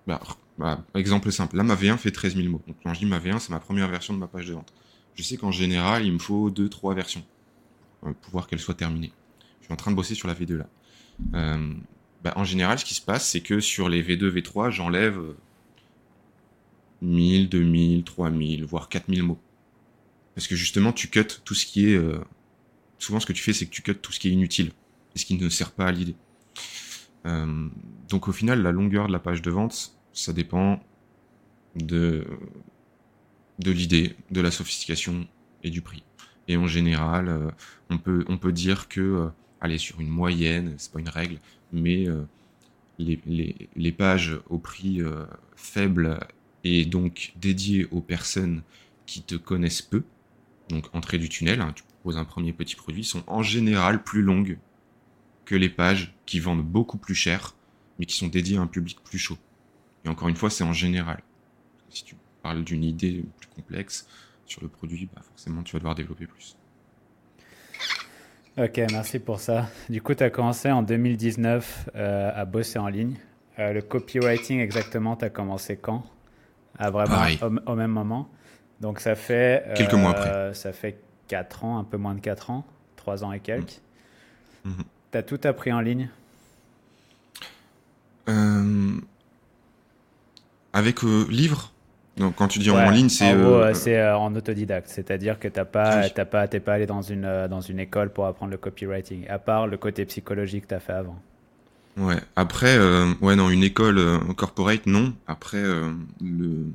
[0.08, 0.21] bah,
[0.58, 2.62] bah, exemple simple, là ma V1 fait 13 000 mots.
[2.65, 4.73] Donc quand je dis ma V1, c'est ma première version de ma page de vente.
[5.15, 7.23] Je sais qu'en général, il me faut deux, trois versions
[8.01, 9.12] pour voir qu'elle soit terminée.
[9.60, 10.67] Je suis en train de bosser sur la V2 là.
[12.25, 15.17] Bah, en général, ce qui se passe, c'est que sur les V2, V3, j'enlève
[17.01, 19.39] 1000, 2000, 3000, voire 4000 mots.
[20.33, 22.01] Parce que justement, tu cut tout ce qui est...
[22.99, 24.71] souvent, ce que tu fais, c'est que tu cut tout ce qui est inutile
[25.15, 26.15] et ce qui ne sert pas à l'idée.
[27.25, 27.67] Euh,
[28.09, 30.81] donc au final, la longueur de la page de vente, ça dépend
[31.75, 32.25] de,
[33.59, 35.27] l'idée, de la sophistication
[35.63, 36.03] et du prix.
[36.47, 37.49] Et en général, euh,
[37.89, 39.27] on, peut, dire que, euh,
[39.59, 41.39] allez, sur une moyenne, c'est pas une règle,
[41.71, 42.06] mais
[42.97, 43.19] les,
[43.75, 45.01] les, pages au prix
[45.56, 46.19] faible
[46.63, 48.63] et donc dédiées aux personnes
[49.06, 50.04] qui te connaissent peu,
[50.69, 54.21] donc entrée du tunnel, hein, tu proposes un premier petit produit, sont en général plus
[54.21, 54.58] longues
[55.45, 57.56] que les pages qui vendent beaucoup plus cher,
[57.99, 59.38] mais qui sont dédiées à un public plus chaud.
[60.04, 61.21] Et encore une fois, c'est en général.
[61.89, 64.08] Si tu parles d'une idée plus complexe
[64.45, 66.58] sur le produit, bah forcément, tu vas devoir développer plus.
[68.57, 69.67] Ok, merci pour ça.
[69.89, 73.15] Du coup, tu as commencé en 2019 euh, à bosser en ligne.
[73.59, 76.05] Euh, le copywriting, exactement, tu as commencé quand?
[76.79, 77.17] À Vraiment
[77.65, 78.29] au, même moment.
[78.79, 79.73] Donc, ça fait.
[79.75, 80.29] Quelques mois après.
[80.29, 82.65] Euh, ça fait 4 ans, un peu moins de 4 ans,
[82.95, 83.81] 3 ans et quelques.
[84.63, 84.69] Mmh.
[84.69, 84.83] Mmh.
[85.11, 86.09] T'as tout appris en ligne?
[90.71, 91.71] Avec livre?
[92.17, 95.65] Donc quand tu dis en ligne, c'est en, euh, c'est en autodidacte, c'est-à-dire que t'as
[95.65, 99.28] pas, t'as pas, t'es pas allé dans une dans une école pour apprendre le copywriting,
[99.28, 101.19] à part le côté psychologique que t'as fait avant.
[101.97, 102.17] Ouais.
[102.36, 102.78] Après,
[103.21, 104.01] ouais, non, une école
[104.36, 105.13] corporate, non.
[105.28, 105.63] Après,
[106.21, 106.65] le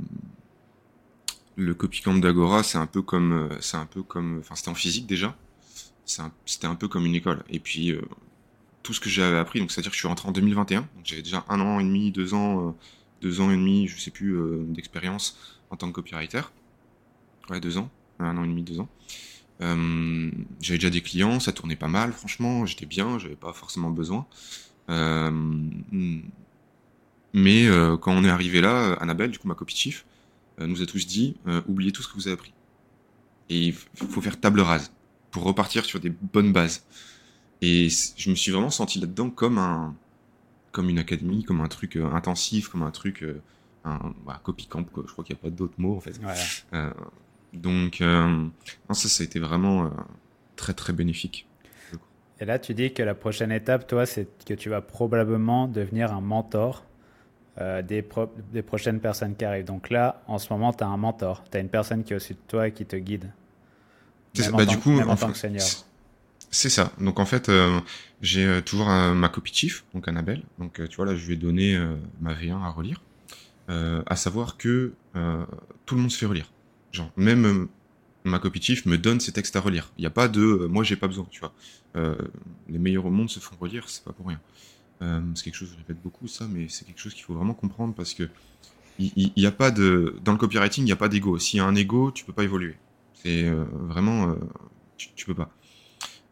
[1.56, 5.06] le copycamp d'Agora, c'est un peu comme, c'est un peu comme, enfin, c'était en physique
[5.06, 5.36] déjà.
[6.06, 7.44] C'était un, peu comme une école.
[7.50, 7.94] Et puis,
[8.82, 9.60] tout ce que j'avais appris.
[9.60, 10.80] Donc, c'est-à-dire que je suis rentré en 2021.
[10.80, 12.70] Donc, j'avais déjà un an et demi, deux ans, euh,
[13.20, 16.42] deux ans et demi, je sais plus, euh, d'expérience en tant que copywriter.
[17.48, 18.88] Ouais, deux ans, un an et demi, deux ans.
[19.60, 20.30] Euh,
[20.60, 24.26] j'avais déjà des clients, ça tournait pas mal, franchement, j'étais bien, j'avais pas forcément besoin.
[27.32, 27.68] mais
[28.00, 30.06] quand on est arrivé là, Annabelle, du coup ma copie chief,
[30.58, 31.36] nous a tous dit
[31.68, 32.52] oubliez tout ce que vous avez appris.
[33.50, 34.92] Et il faut faire table rase
[35.30, 36.84] pour repartir sur des bonnes bases.
[37.62, 39.94] Et je me suis vraiment senti là-dedans comme un,
[40.72, 43.40] comme une académie, comme un truc euh, intensif, comme un truc, euh,
[43.84, 44.84] un bah, copy camp.
[44.84, 45.04] Quoi.
[45.06, 46.20] Je crois qu'il n'y a pas d'autres mots en fait.
[46.72, 46.90] Euh,
[47.52, 49.90] donc, ça, ça a été vraiment
[50.54, 51.48] très très bénéfique.
[52.38, 56.12] Et là, tu dis que la prochaine étape, toi, c'est que tu vas probablement devenir
[56.12, 56.84] un mentor
[57.58, 58.06] des,
[58.52, 59.64] des prochaines personnes qui arrivent.
[59.64, 61.42] Donc là, en ce moment, tu as un mentor.
[61.50, 63.32] Tu as une personne qui est au-dessus de toi et qui te guide.
[64.52, 65.66] bah, du coup, en, tant que senior.
[66.50, 66.92] C'est ça.
[66.98, 67.80] Donc en fait, euh,
[68.22, 70.42] j'ai euh, toujours ma copie chief, donc Annabelle.
[70.58, 71.78] Donc euh, tu vois là, je lui ai donné
[72.20, 73.00] ma V1 à relire.
[73.68, 74.92] à savoir que
[75.86, 76.50] tout le monde se fait relire.
[76.92, 77.68] Genre même
[78.24, 79.92] ma copie chief me donne ses textes à relire.
[79.96, 81.54] Il n'y a pas de moi j'ai pas besoin, tu vois.
[82.68, 84.40] les meilleurs au monde se font relire, c'est pas pour rien.
[85.34, 87.94] c'est quelque chose, je répète beaucoup ça, mais c'est quelque chose qu'il faut vraiment comprendre
[87.94, 88.28] parce que
[88.98, 91.38] il a pas de dans le copywriting, il n'y a pas d'ego.
[91.38, 92.74] S'il y a un ego, tu peux pas évoluer.
[93.14, 94.36] C'est vraiment
[94.96, 95.50] tu, tu peux pas.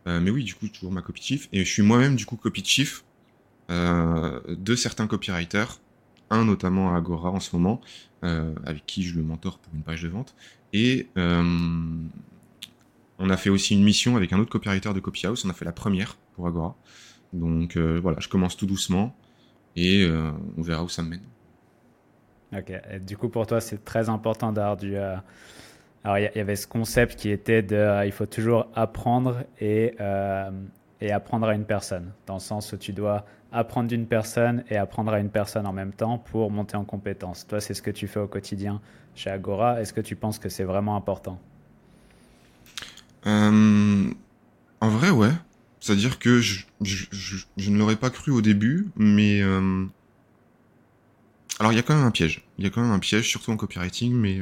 [0.08, 1.48] Euh, mais oui, du coup, toujours ma copy chief.
[1.52, 3.04] Et je suis moi-même, du coup, copy chief
[3.70, 5.80] euh, de certains copywriters,
[6.30, 7.80] un notamment à Agora en ce moment,
[8.24, 10.34] euh, avec qui je le mentor pour une page de vente.
[10.72, 11.08] Et
[13.20, 15.44] on a fait aussi une mission avec un autre copywriter de Copyhouse.
[15.44, 16.76] On a fait la première pour Agora.
[17.32, 19.16] Donc voilà, je commence tout doucement
[19.76, 20.06] et
[20.56, 21.22] on verra où ça me mène.
[22.52, 22.72] Ok.
[23.04, 24.94] du coup, pour toi, c'est très important d'avoir du,
[26.04, 29.94] alors, il y, avait ce concept qui était de, euh, il faut toujours apprendre et,
[30.00, 30.50] euh,
[31.00, 34.76] et apprendre à une personne, dans le sens où tu dois apprendre d'une personne et
[34.76, 37.46] apprendre à une personne en même temps pour monter en compétence.
[37.46, 38.80] Toi, c'est ce que tu fais au quotidien
[39.14, 39.80] chez Agora.
[39.80, 41.40] Est-ce que tu penses que c'est vraiment important?
[43.26, 44.10] Euh,
[44.80, 45.32] En vrai, ouais.
[45.80, 49.42] C'est-à-dire que je, je, ne l'aurais pas cru au début, mais...
[51.60, 52.44] Alors, il y a quand même un piège.
[52.58, 54.40] Il y a quand même un piège, surtout en copywriting, mais...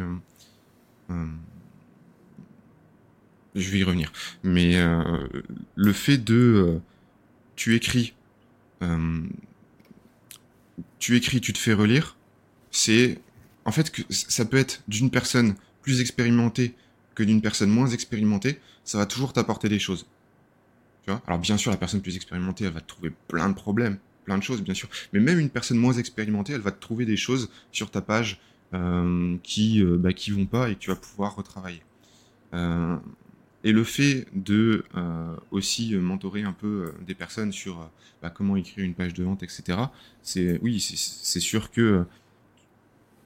[1.10, 1.26] Euh,
[3.54, 4.12] je vais y revenir.
[4.42, 5.28] Mais euh,
[5.74, 6.78] le fait de euh,
[7.54, 8.14] tu écris,
[10.98, 12.16] tu écris, tu te fais relire,
[12.70, 13.18] c'est
[13.64, 16.74] en fait que ça peut être d'une personne plus expérimentée
[17.14, 20.06] que d'une personne moins expérimentée, ça va toujours t'apporter des choses.
[21.26, 24.38] Alors bien sûr, la personne plus expérimentée, elle va te trouver plein de problèmes, plein
[24.38, 24.88] de choses, bien sûr.
[25.12, 28.40] Mais même une personne moins expérimentée, elle va te trouver des choses sur ta page
[29.42, 31.82] qui euh, bah, qui vont pas et que tu vas pouvoir retravailler.
[32.54, 32.96] Euh,
[33.64, 34.84] et le fait de
[35.50, 37.90] aussi mentorer un peu des personnes sur
[38.22, 39.78] bah, comment écrire une page de vente, etc.
[40.22, 42.04] C'est oui, c'est sûr que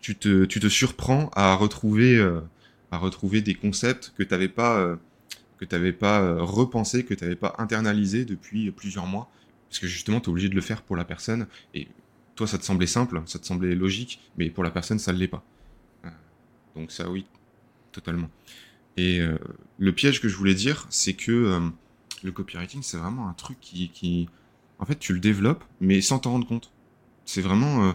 [0.00, 2.18] tu te, tu te surprends à retrouver,
[2.90, 4.96] à retrouver des concepts que tu n'avais pas,
[5.60, 9.30] que tu n'avais pas euh, repensé, que tu n'avais pas internalisé depuis plusieurs mois.
[9.68, 11.46] Parce que justement, tu es obligé de le faire pour la personne.
[11.74, 11.86] Et
[12.40, 15.18] toi, ça te semblait simple, ça te semblait logique, mais pour la personne, ça ne
[15.18, 15.44] l'est pas.
[16.06, 16.08] Euh,
[16.74, 17.26] donc ça, oui,
[17.92, 18.30] totalement.
[18.96, 19.36] Et euh,
[19.78, 21.60] le piège que je voulais dire, c'est que
[22.22, 24.26] le copywriting, c'est vraiment un truc qui,
[24.78, 26.72] En fait, tu le développes, mais sans t'en rendre compte.
[27.26, 27.94] C'est vraiment...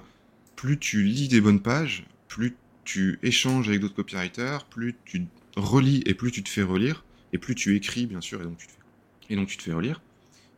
[0.56, 6.04] plus tu lis des bonnes pages, plus tu échanges avec d'autres copywriters, plus tu relis
[6.06, 7.04] et plus tu te fais relire,
[7.34, 10.02] et plus tu écris, bien sûr, et donc tu te fais relire,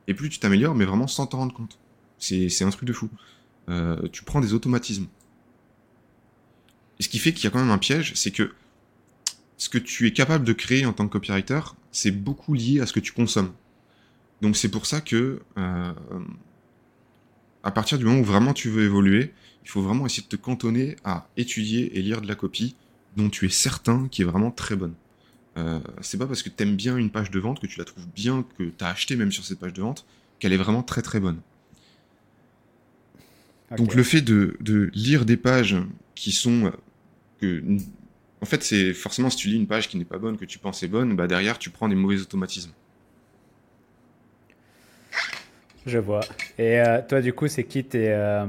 [0.07, 1.79] et plus tu t'améliores, mais vraiment sans t'en rendre compte.
[2.19, 3.09] C'est un truc de fou.
[3.69, 5.07] Euh, tu prends des automatismes.
[6.99, 8.53] Et ce qui fait qu'il y a quand même un piège, c'est que
[9.57, 11.59] ce que tu es capable de créer en tant que copywriter,
[11.91, 13.51] c'est beaucoup lié à ce que tu consommes.
[14.41, 15.91] Donc c'est pour ça que euh,
[17.63, 20.35] à partir du moment où vraiment tu veux évoluer, il faut vraiment essayer de te
[20.35, 22.75] cantonner à étudier et lire de la copie
[23.17, 24.93] dont tu es certain qui est vraiment très bonne.
[25.57, 27.85] Euh, c'est pas parce que tu aimes bien une page de vente, que tu la
[27.85, 30.05] trouves bien, que tu as acheté même sur cette page de vente,
[30.39, 31.41] qu'elle est vraiment très très bonne.
[33.75, 35.75] Donc le fait de, lire des pages
[36.15, 36.71] qui sont...
[37.41, 37.63] Que,
[38.41, 40.59] en fait, c'est forcément si tu lis une page qui n'est pas bonne, que tu
[40.59, 42.71] penses est bonne, bah derrière tu prends des mauvais automatismes.
[45.85, 46.21] Je vois.
[46.57, 48.11] Et euh, toi, du coup, c'est qui tes.
[48.11, 48.45] Euh,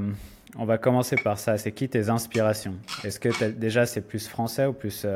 [0.57, 1.57] on va commencer par ça.
[1.57, 2.75] C'est qui tes inspirations?
[3.05, 5.07] Est-ce que déjà c'est plus français ou plus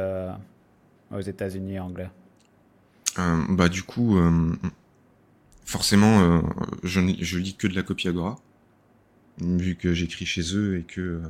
[1.11, 2.09] aux États-Unis anglais?
[3.19, 4.53] Euh, Bah du coup, euh,
[5.65, 6.41] forcément, euh,
[6.83, 8.38] je, je lis que de la copie Agora,
[9.40, 11.23] vu que j'écris chez eux et que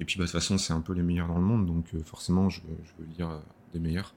[0.00, 1.86] et puis bah, de toute façon c'est un peu les meilleurs dans le monde, donc
[2.04, 3.40] forcément je, je, veux lire
[3.72, 4.14] des meilleurs.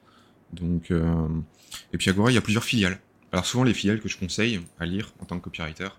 [0.54, 3.00] Donc et puis Agora, il y a plusieurs filiales.
[3.32, 5.90] Alors souvent les filiales que je conseille à lire en tant que copywriter,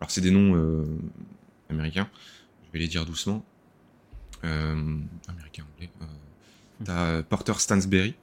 [0.00, 0.84] alors c'est des noms
[1.70, 2.08] américains,
[2.66, 3.44] je vais les dire doucement.
[4.42, 5.90] américain, anglais.
[6.84, 8.14] T'as Porter Stansberry,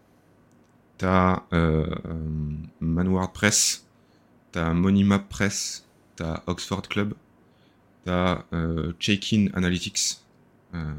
[1.01, 1.88] t'as euh,
[2.80, 3.88] Manward Press,
[4.51, 7.15] t'as Monimap Press, t'as Oxford Club,
[8.06, 10.18] t'as euh, Check-in Analytics.
[10.74, 10.94] Euh,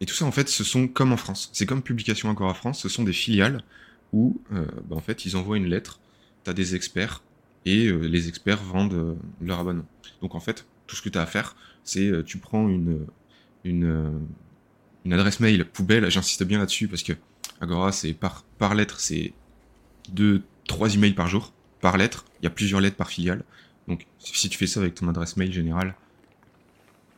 [0.00, 1.50] et tout ça, en fait, ce sont comme en France.
[1.52, 3.62] C'est comme Publication à France, ce sont des filiales
[4.12, 6.00] où, euh, bah, en fait, ils envoient une lettre,
[6.44, 7.22] t'as des experts,
[7.64, 9.86] et les experts vendent leur abonnement.
[10.22, 13.04] Donc, en fait, tout ce que tu as à faire, c'est tu prends une,
[13.64, 14.20] une,
[15.04, 17.14] une adresse mail poubelle, j'insiste bien là-dessus parce que
[17.60, 19.32] Agora, c'est par, par lettre, c'est
[20.10, 22.24] deux, trois emails par jour, par lettre.
[22.40, 23.44] Il y a plusieurs lettres par filiale.
[23.88, 25.94] Donc, si tu fais ça avec ton adresse mail générale,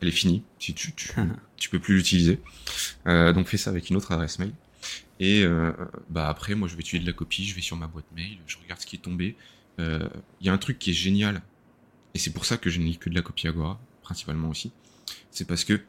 [0.01, 0.43] elle est finie.
[0.59, 1.11] Si tu, tu,
[1.57, 2.41] tu peux plus l'utiliser.
[3.07, 4.53] Euh, donc, fais ça avec une autre adresse mail.
[5.21, 5.73] Et euh,
[6.11, 7.45] bah après, moi, je vais tuer de la copie.
[7.45, 8.39] Je vais sur ma boîte mail.
[8.47, 9.37] Je regarde ce qui est tombé.
[9.81, 10.09] Euh,
[10.41, 11.43] il y a un truc qui est génial.
[12.15, 14.73] Et c'est pour ça que je ne lis que de la copie Agora, principalement aussi.
[15.31, 15.81] C'est parce que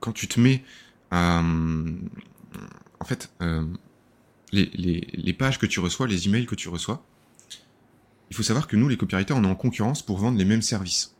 [0.00, 0.62] quand tu te mets
[1.10, 1.42] à,
[3.00, 3.64] en fait, euh,
[4.52, 7.04] les, pages que tu reçois, les emails que tu reçois,
[8.30, 10.62] il faut savoir que nous, les copywriters, on est en concurrence pour vendre les mêmes
[10.62, 11.14] services.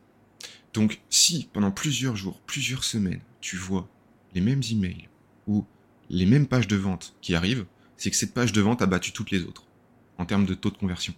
[0.73, 3.89] Donc, si pendant plusieurs jours, plusieurs semaines, tu vois
[4.35, 5.09] les mêmes emails
[5.47, 5.65] ou
[6.11, 9.13] les mêmes pages de vente qui arrivent, c'est que cette page de vente a battu
[9.13, 9.65] toutes les autres
[10.19, 11.15] en termes de taux de conversion.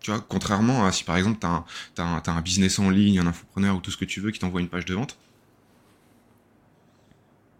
[0.00, 3.76] Tu vois, contrairement à si par exemple tu as, un business en ligne, un infopreneur
[3.76, 5.18] ou tout ce que tu veux qui t'envoie une page de vente,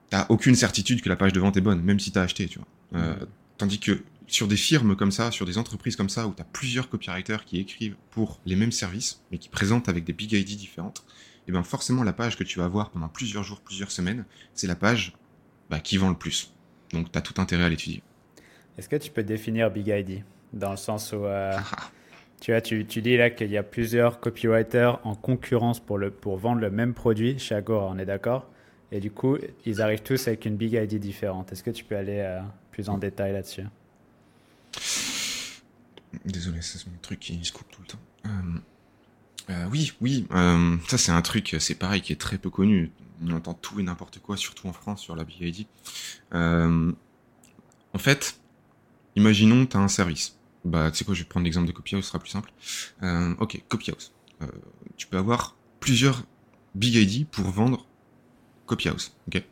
[0.08, 2.58] t'as aucune certitude que la page de vente est bonne, même si t'as acheté, tu
[2.58, 2.68] vois.
[3.00, 3.16] Euh,
[3.58, 4.02] tandis que
[4.34, 7.58] sur des firmes comme ça, sur des entreprises comme ça, où t'as plusieurs copywriters qui
[7.58, 11.52] écrivent pour les mêmes services, mais qui présentent avec des big ID différentes, et eh
[11.52, 14.76] bien forcément la page que tu vas avoir pendant plusieurs jours, plusieurs semaines, c'est la
[14.76, 15.14] page
[15.68, 16.52] bah, qui vend le plus.
[16.92, 18.02] Donc t'as tout intérêt à l'étudier.
[18.78, 21.58] Est-ce que tu peux définir big ID dans le sens où euh,
[22.40, 26.10] tu vois, tu, tu dis là qu'il y a plusieurs copywriters en concurrence pour le
[26.10, 28.48] pour vendre le même produit chez Agora, on est d'accord?
[28.92, 31.52] Et du coup, ils arrivent tous avec une big ID différente.
[31.52, 32.40] Est-ce que tu peux aller euh,
[32.72, 33.62] plus en détail là-dessus?
[36.24, 37.98] Désolé, c'est mon truc qui se coupe tout le temps.
[38.26, 38.58] Euh,
[39.50, 40.26] euh, oui, oui,
[40.88, 42.90] ça c'est un truc, c'est pareil, qui est très peu connu.
[43.22, 45.66] On entend tout et n'importe quoi, surtout en France, sur la big ID.
[46.32, 48.40] en fait,
[49.16, 50.36] imaginons tu as un service.
[50.64, 52.52] Bah, tu sais quoi, je vais prendre l'exemple de Copyhouse, ce sera plus simple.
[53.40, 54.12] ok, Copyhouse.
[54.96, 56.24] tu peux avoir plusieurs
[56.74, 57.86] big ID pour vendre
[58.66, 59.12] Copyhouse.
[59.28, 59.42] ok?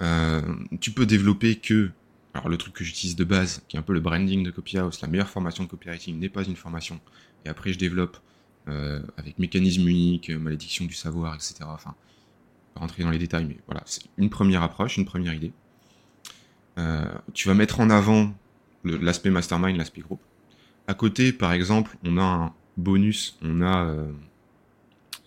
[0.00, 0.42] Euh,
[0.80, 1.90] tu peux développer que,
[2.34, 5.00] alors le truc que j'utilise de base, qui est un peu le branding de Copyhouse,
[5.02, 6.98] la meilleure formation de copywriting n'est pas une formation.
[7.44, 8.18] Et après, je développe
[8.68, 11.56] euh, avec mécanisme unique, malédiction du savoir, etc.
[11.64, 11.94] Enfin,
[12.74, 15.52] pas rentrer dans les détails, mais voilà, c'est une première approche, une première idée.
[16.78, 18.32] Euh, tu vas mettre en avant
[18.84, 20.22] l'aspect mastermind, l'aspect groupe.
[20.86, 23.94] À côté, par exemple, on a un bonus, on a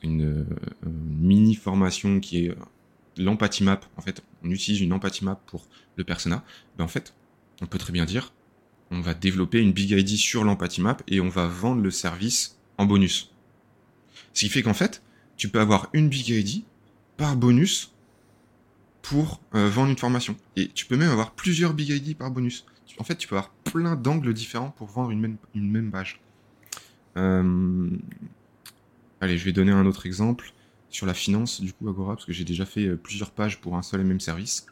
[0.01, 0.45] une,
[0.83, 2.55] mini formation qui est
[3.17, 6.43] l'empathie map, en fait, on utilise une empathie map pour le persona,
[6.78, 7.13] ben en fait,
[7.62, 8.34] on peut très bien dire,
[8.91, 12.58] on va développer une Big ID sur l'Empathy Map et on va vendre le service
[12.78, 13.32] en bonus.
[14.34, 15.01] Ce qui fait qu'en fait,
[15.38, 16.63] tu peux avoir une Big ID
[17.17, 17.93] par bonus
[19.01, 20.36] pour euh, vendre une formation.
[20.56, 22.65] Et tu peux même avoir plusieurs Big ID par bonus.
[22.97, 26.21] En fait, tu peux avoir plein d'angles différents pour vendre une même, une même page.
[27.17, 27.89] Euh,
[29.19, 30.54] allez, je vais donner un autre exemple
[30.95, 33.75] sur la finance, du coup, Agora, parce que j'ai déjà fait euh, plusieurs pages pour
[33.75, 34.65] un seul et même service.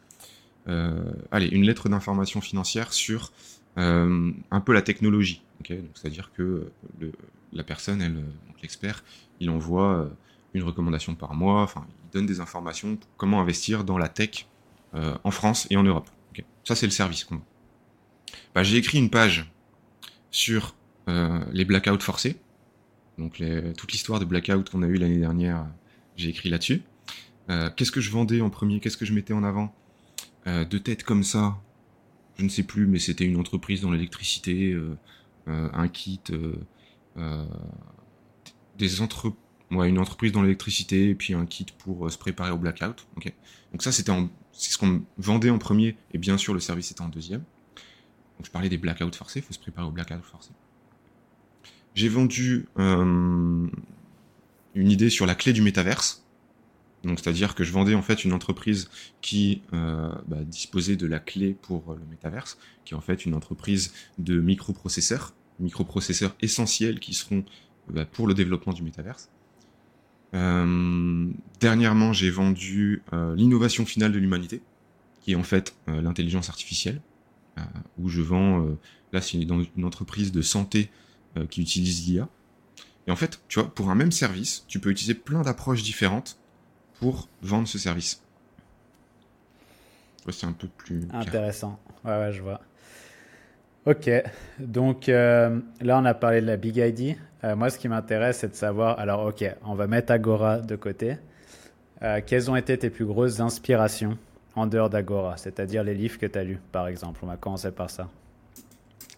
[1.31, 3.31] allez, une lettre d'information financière sur
[3.75, 5.41] un peu la technologie.
[5.67, 6.71] C'est-à-dire que
[7.51, 8.23] la personne, elle,
[8.61, 9.03] l'expert,
[9.39, 10.09] il envoie
[10.53, 14.47] une recommandation par mois, enfin, il donne des informations pour comment investir dans la tech
[14.93, 16.09] euh, en France et en Europe.
[16.63, 17.41] Ça, c'est le service qu'on
[18.55, 19.51] bah, J'ai écrit une page
[20.31, 20.75] sur
[21.09, 22.37] euh, les blackouts forcés.
[23.17, 23.43] Donc,
[23.77, 25.67] toute l'histoire de blackout qu'on a eu l'année dernière,
[26.15, 26.83] j'ai écrit là-dessus.
[27.49, 28.79] Euh, qu'est-ce que je vendais en premier?
[28.79, 29.73] Qu'est-ce que je mettais en avant?
[30.45, 31.57] De tête comme ça,
[32.35, 34.77] je ne sais plus, mais c'était une entreprise dans l'électricité,
[35.47, 36.19] un kit,
[38.77, 39.37] des entreprises
[39.81, 43.07] une entreprise dans l'électricité et puis un kit pour euh, se préparer au blackout.
[43.71, 44.11] Donc ça, c'était
[44.51, 47.41] c'est ce qu'on vendait en premier et bien sûr le service était en deuxième.
[48.37, 50.51] Donc je parlais des blackouts forcés, il faut se préparer au blackout forcé.
[51.95, 53.67] J'ai vendu euh,
[54.75, 56.25] une idée sur la clé du métaverse.
[57.03, 58.89] Donc c'est-à-dire que je vendais en fait une entreprise
[59.21, 63.35] qui euh, bah, disposait de la clé pour le métaverse, qui est en fait une
[63.35, 67.43] entreprise de microprocesseurs, microprocesseurs essentiels qui seront
[67.89, 69.29] bah, pour le développement du métaverse.
[70.33, 74.61] Euh, dernièrement, j'ai vendu euh, l'innovation finale de l'humanité,
[75.21, 77.01] qui est en fait euh, l'intelligence artificielle,
[77.99, 78.65] où je vends,
[79.11, 80.89] là c'est une entreprise de santé
[81.51, 82.27] qui utilise l'IA.
[83.07, 86.37] Et en fait, tu vois, pour un même service, tu peux utiliser plein d'approches différentes
[86.99, 88.21] pour vendre ce service.
[90.29, 91.07] c'est un peu plus...
[91.11, 91.79] Intéressant.
[92.05, 92.61] Ouais, ouais, je vois.
[93.85, 94.09] Ok,
[94.59, 97.17] donc là on a parlé de la Big ID.
[97.43, 100.75] Euh, moi, ce qui m'intéresse, c'est de savoir, alors ok, on va mettre Agora de
[100.75, 101.17] côté.
[102.01, 104.17] Euh, quelles ont été tes plus grosses inspirations
[104.55, 107.71] en dehors d'Agora, c'est-à-dire les livres que tu as lus, par exemple On va commencer
[107.71, 108.07] par ça?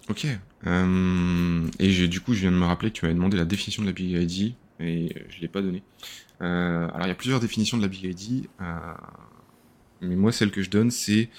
[0.09, 0.27] Ok.
[0.67, 3.81] Euh, et du coup, je viens de me rappeler que tu m'avais demandé la définition
[3.83, 5.83] de la Big ID et je ne l'ai pas donnée.
[6.39, 8.47] alors, il y a plusieurs définitions de la Big ID,
[10.01, 11.29] mais moi, celle que je donne, c'est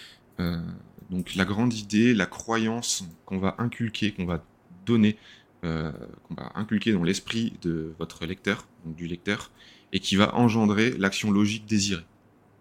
[1.11, 4.45] donc la grande idée, la croyance qu'on va inculquer, qu'on va
[4.85, 5.17] donner
[5.65, 5.91] euh,
[6.25, 9.51] qu'on va inculquer dans l'esprit de votre lecteur, donc du lecteur,
[9.93, 12.05] et qui va engendrer l'action logique désirée.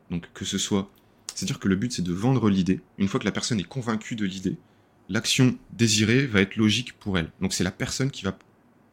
[0.09, 0.89] Donc que ce soit,
[1.33, 2.79] c'est-à-dire que le but c'est de vendre l'idée.
[2.97, 4.57] Une fois que la personne est convaincue de l'idée,
[5.09, 7.31] l'action désirée va être logique pour elle.
[7.41, 8.37] Donc c'est la personne qui va,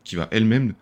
[0.05, 0.75] qui va elle-même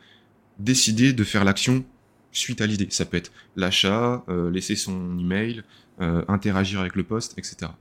[0.59, 1.85] décider de faire l'action
[2.33, 2.89] suite à l'idée.
[2.91, 5.63] Ça peut être l'achat, euh, laisser son email,
[6.01, 7.73] euh, interagir avec le poste, etc.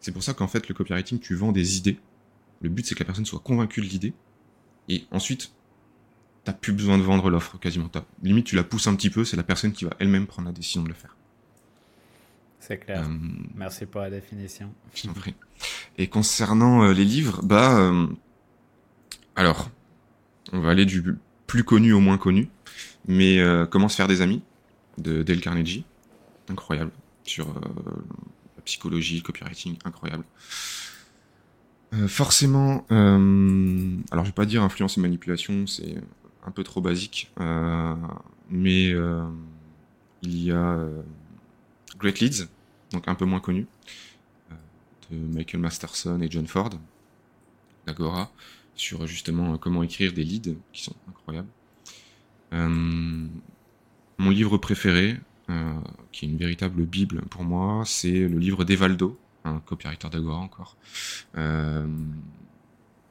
[0.00, 1.98] C'est pour ça qu'en fait le copywriting, tu vends des idées.
[2.60, 4.12] Le but c'est que la personne soit convaincue de l'idée
[4.88, 5.52] et ensuite,
[6.44, 7.90] t'as plus besoin de vendre l'offre quasiment.
[8.22, 10.54] limite, tu la pousses un petit peu, c'est la personne qui va elle-même prendre la
[10.54, 11.16] décision de le faire.
[12.60, 13.04] C'est clair.
[13.04, 13.12] Euh,
[13.54, 14.72] Merci pour la définition.
[14.94, 15.34] Je prie.
[15.98, 18.06] Et concernant euh, les livres, bah, euh,
[19.34, 19.70] alors,
[20.52, 21.02] on va aller du
[21.46, 22.48] plus connu au moins connu,
[23.06, 23.40] mais
[23.70, 24.42] Comment se faire des amis
[24.98, 25.84] de Dale Carnegie,
[26.48, 26.90] incroyable.
[27.24, 30.24] Sur la psychologie, le copywriting, incroyable.
[31.94, 35.94] Euh, forcément, euh, alors je vais pas dire influence et manipulation, c'est
[36.44, 37.94] un peu trop basique, euh,
[38.50, 38.92] mais
[40.22, 40.78] il y a
[41.98, 42.48] Great Leads,
[42.92, 43.66] donc un peu moins connu,
[45.10, 46.70] Michael Masterson et John Ford,
[47.86, 48.30] d'Agora,
[48.74, 51.48] sur justement comment écrire des leads qui sont incroyables.
[52.52, 55.16] mon livre préféré,
[56.12, 60.76] qui est une véritable bible pour moi, c'est le livre d'Evaldo, un copywriter d'Agora encore.
[61.36, 61.86] Euh,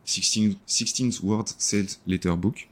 [0.05, 2.69] 16, Word Sales Letter Book.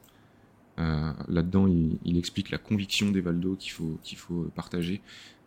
[0.79, 5.01] Euh, là-dedans, il, explique la conviction d'Evaldo qu'il faut, partager.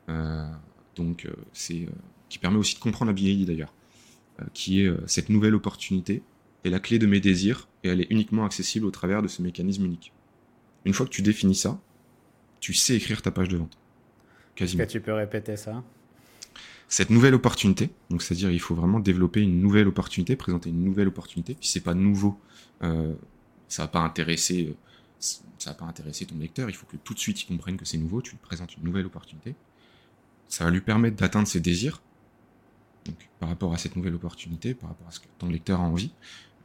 [0.09, 0.49] Euh,
[0.95, 1.89] donc, euh, c'est
[2.29, 3.73] qui permet aussi de comprendre la BI d'ailleurs,
[4.53, 6.23] qui est cette nouvelle opportunité
[6.65, 9.43] est la clé de mes désirs et elle est uniquement accessible au travers de ce
[9.43, 10.13] mécanisme unique.
[10.85, 11.81] Une fois que tu définis ça,
[12.61, 13.77] tu sais écrire ta page de vente.
[14.55, 14.83] Quasiment.
[14.83, 15.83] Est-ce que tu peux répéter ça?
[16.89, 17.91] Cette nouvelle opportunité.
[18.11, 21.57] Donc, c'est-à-dire, il faut vraiment développer une nouvelle opportunité, présenter une nouvelle opportunité.
[21.61, 22.41] Si c'est pas nouveau,
[22.83, 23.15] euh,
[23.69, 24.77] ça va pas intéresser, euh,
[25.19, 26.71] ça va pas intéresser ton lecteur.
[26.71, 28.23] Il faut que tout de suite il comprenne que c'est nouveau.
[28.23, 29.55] Tu lui présentes une nouvelle opportunité.
[30.49, 32.01] Ça va lui permettre d'atteindre ses désirs.
[33.07, 35.85] Donc, par rapport à cette nouvelle opportunité, par rapport à ce que ton lecteur a
[35.85, 36.11] envie,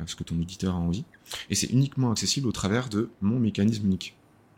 [0.02, 1.06] à ce que ton auditeur a envie.
[1.50, 4.16] Et c'est uniquement accessible au travers de mon mécanisme unique.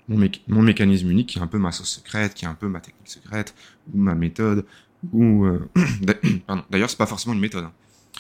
[0.09, 2.81] Mon, mécanisme unique qui est un peu ma sauce secrète, qui est un peu ma
[2.81, 3.55] technique secrète,
[3.93, 4.65] ou ma méthode,
[5.13, 5.69] ou euh,
[6.69, 7.65] d'ailleurs c'est pas forcément une méthode.
[7.65, 7.73] Hein.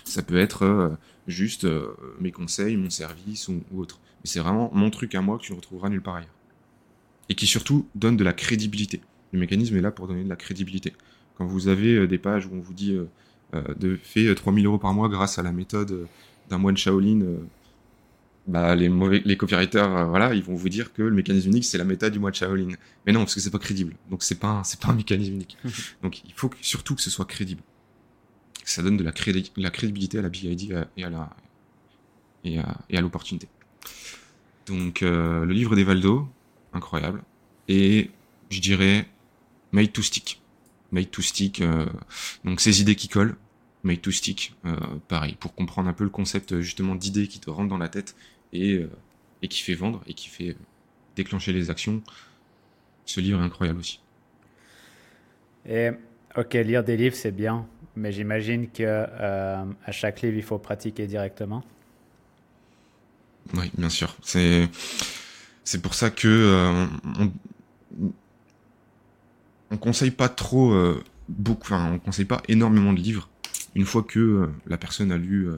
[0.05, 0.97] Ça peut être
[1.27, 1.67] juste
[2.19, 3.99] mes conseils, mon service ou, autre.
[4.23, 6.33] Mais c'est vraiment mon truc à moi que tu ne retrouveras nulle part ailleurs.
[7.29, 9.01] Et qui surtout donne de la crédibilité.
[9.31, 10.93] Le mécanisme est là pour donner de la crédibilité.
[11.37, 12.97] Quand vous avez des pages où on vous dit
[13.79, 16.07] de faire 3000 euros par mois grâce à la méthode
[16.49, 17.21] d'un moine Shaolin
[18.47, 21.63] bah, les mauvais, les copywriters, euh, voilà, ils vont vous dire que le mécanisme unique
[21.63, 22.75] c'est la méthode du mois Shaolin.
[23.05, 23.95] Mais non, parce que c'est pas crédible.
[24.09, 25.57] Donc c'est pas, c'est pas un mécanisme unique.
[26.01, 27.61] Donc il faut surtout que ce soit crédible.
[28.65, 29.13] Ça donne de la,
[29.57, 31.29] la crédibilité à la big idea et à la
[32.43, 33.47] et à, et à l'opportunité.
[34.65, 36.27] Donc euh, le livre d'Evaldo,
[36.73, 37.23] incroyable.
[37.69, 38.11] Et
[38.49, 39.07] je dirais
[39.71, 40.41] Made to Stick.
[40.91, 41.61] Made to Stick.
[41.61, 41.85] Euh,
[42.43, 43.35] donc ces idées qui collent.
[43.83, 44.55] Made to Stick,
[45.09, 48.15] pareil, pour comprendre un peu le concept justement d'idées qui te rentrent dans la tête
[48.55, 48.87] euh,
[49.41, 50.55] et, qui fait vendre et qui fait euh,
[51.15, 52.01] déclencher les actions.
[53.05, 53.99] Ce livre est incroyable aussi.
[55.67, 55.89] Et
[56.37, 60.59] ok, lire des livres c'est bien, mais j'imagine que euh, à chaque livre il faut
[60.59, 61.63] pratiquer directement.
[63.55, 64.15] Oui, bien sûr.
[64.21, 64.69] C'est
[65.63, 68.11] c'est pour ça que on,
[69.71, 70.73] on conseille pas trop
[71.27, 73.29] beaucoup, enfin on conseille pas énormément de livres.
[73.75, 75.49] Une fois que la personne a lu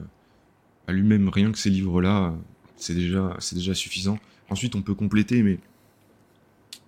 [0.86, 2.34] a lu même rien que ces livres-là,
[2.76, 4.18] c'est déjà, c'est déjà suffisant.
[4.48, 5.58] Ensuite, on peut compléter, mais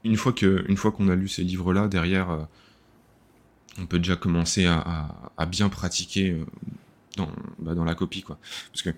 [0.05, 2.43] une fois que, une fois qu'on a lu ces livres-là, derrière, euh,
[3.81, 6.45] on peut déjà commencer à, bien pratiquer euh,
[7.17, 8.39] dans, bah, dans la copie, quoi.
[8.73, 8.95] Parce que, de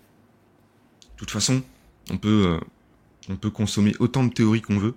[1.17, 1.63] toute façon,
[2.11, 2.61] on peut, euh,
[3.29, 4.95] on peut consommer autant de théories qu'on veut.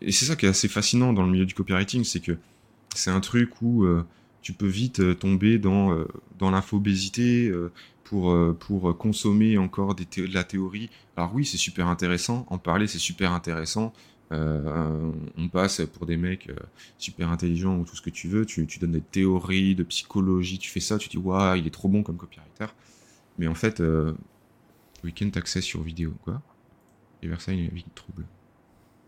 [0.00, 2.38] Et c'est ça qui est assez fascinant dans le milieu du copywriting, c'est que
[2.94, 3.86] c'est un truc où
[4.42, 5.96] tu peux vite tomber dans,
[6.38, 7.50] dans l'infobésité,
[8.12, 10.90] pour, euh, pour consommer encore des de la théorie.
[11.16, 13.94] Alors oui, c'est super intéressant, en parler c'est super intéressant.
[14.32, 16.56] Euh, on passe pour des mecs euh,
[16.98, 20.58] super intelligents ou tout ce que tu veux, tu, tu, donnes des théories de psychologie,
[20.58, 22.66] tu fais ça, tu dis waouh, il est trop bon comme copywriter.
[23.38, 24.12] Mais en fait, euh,
[25.04, 26.42] Weekend Access sur vidéo, quoi.
[27.22, 28.26] Et Versailles, il vite trouble.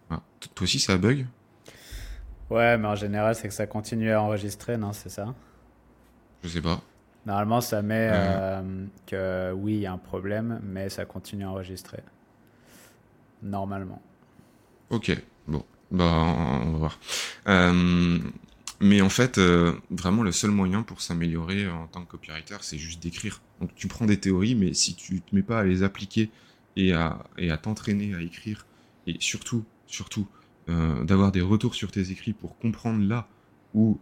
[0.09, 0.22] Ah,
[0.55, 1.26] toi aussi, ça bug?
[2.51, 5.34] Ouais, mais en général, c'est que ça continue à enregistrer, non C'est ça?
[6.42, 6.80] Je sais pas.
[7.26, 11.51] Normalement, ça met euh, que oui, il y a un problème, mais ça continue à
[11.51, 12.03] enregistrer.
[13.42, 14.03] Normalement.
[14.90, 15.11] Ok,
[15.49, 16.99] bon, bah, on va voir.
[17.49, 18.18] Euh,
[18.80, 22.76] mais en fait, euh, vraiment, le seul moyen pour s'améliorer en tant que copywriter, c'est
[22.78, 23.40] juste d'écrire.
[23.61, 26.30] Donc, tu prends des théories, mais si tu te mets pas à les appliquer
[26.76, 28.66] et à, et à t'entraîner à écrire,
[29.07, 30.26] et surtout, surtout,
[30.69, 33.29] d'avoir des retours sur tes écrits pour comprendre là
[33.75, 33.99] où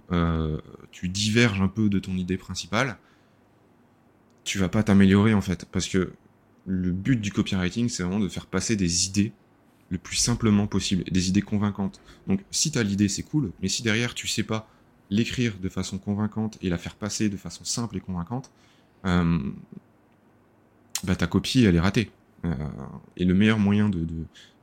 [0.91, 2.99] tu diverges un peu de ton idée principale,
[4.45, 5.67] tu vas pas t'améliorer en fait.
[5.71, 6.13] Parce que
[6.67, 9.33] le but du copywriting, c'est vraiment de faire passer des idées
[9.91, 12.01] le plus simplement possible, des idées convaincantes.
[12.27, 14.69] Donc si tu as l'idée, c'est cool, mais si derrière tu sais pas
[15.11, 18.51] l'écrire de façon convaincante et la faire passer de façon simple et convaincante,
[19.05, 19.39] euh,
[21.05, 22.11] bah, ta copie, elle est ratée.
[22.45, 22.55] Euh,
[23.17, 24.07] et le meilleur moyen de,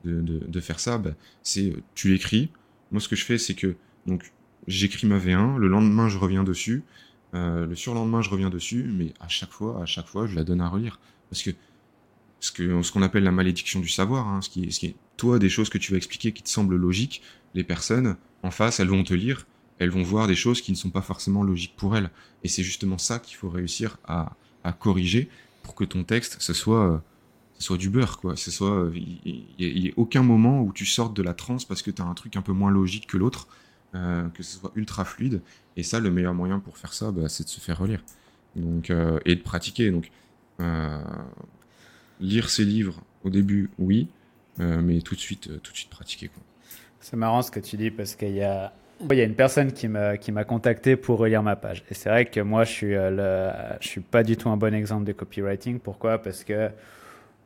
[0.03, 1.11] de, de, faire ça, bah,
[1.43, 2.49] c'est tu l'écris.
[2.91, 3.75] Moi, ce que je fais, c'est que
[4.05, 4.31] donc
[4.67, 6.83] j'écris ma V1, le lendemain, je reviens dessus,
[7.33, 10.43] euh, le surlendemain, je reviens dessus, mais à chaque fois, à chaque fois, je la
[10.43, 10.99] donne à relire.
[11.29, 11.51] Parce que
[12.39, 15.69] ce qu'on ce appelle la malédiction du savoir, hein, ce, qui est, toi, des choses
[15.69, 17.21] que tu vas expliquer qui te semblent logiques,
[17.53, 19.45] les personnes en face, elles vont te lire,
[19.77, 22.09] elles vont voir des choses qui ne sont pas forcément logiques pour elles.
[22.43, 25.29] Et c'est justement ça qu'il faut réussir à, à, corriger
[25.63, 27.03] pour que ton texte, ce soit,
[27.59, 28.35] soit du beurre, quoi.
[28.35, 31.91] Ce soit, il n'y ait aucun moment où tu sortes de la transe parce que
[31.91, 33.47] tu as un truc un peu moins logique que l'autre.
[33.95, 35.41] Euh, que ce soit ultra fluide.
[35.75, 38.03] Et ça, le meilleur moyen pour faire ça, bah, c'est de se faire relire.
[38.55, 39.89] Donc, euh, et de pratiquer.
[39.89, 40.11] Donc,
[40.59, 41.01] euh,
[42.19, 44.07] lire ses livres au début, oui,
[44.59, 46.27] mais tout de suite, tout de suite pratiquer.
[46.27, 46.43] Quoi.
[46.99, 48.73] C'est marrant ce que tu dis parce qu'il y a,
[49.09, 51.83] il y a une personne qui m'a, qui m'a contacté pour relire ma page.
[51.89, 53.49] Et c'est vrai que moi, je suis, le,
[53.79, 55.79] je suis pas du tout un bon exemple de copywriting.
[55.79, 56.21] Pourquoi?
[56.21, 56.69] Parce que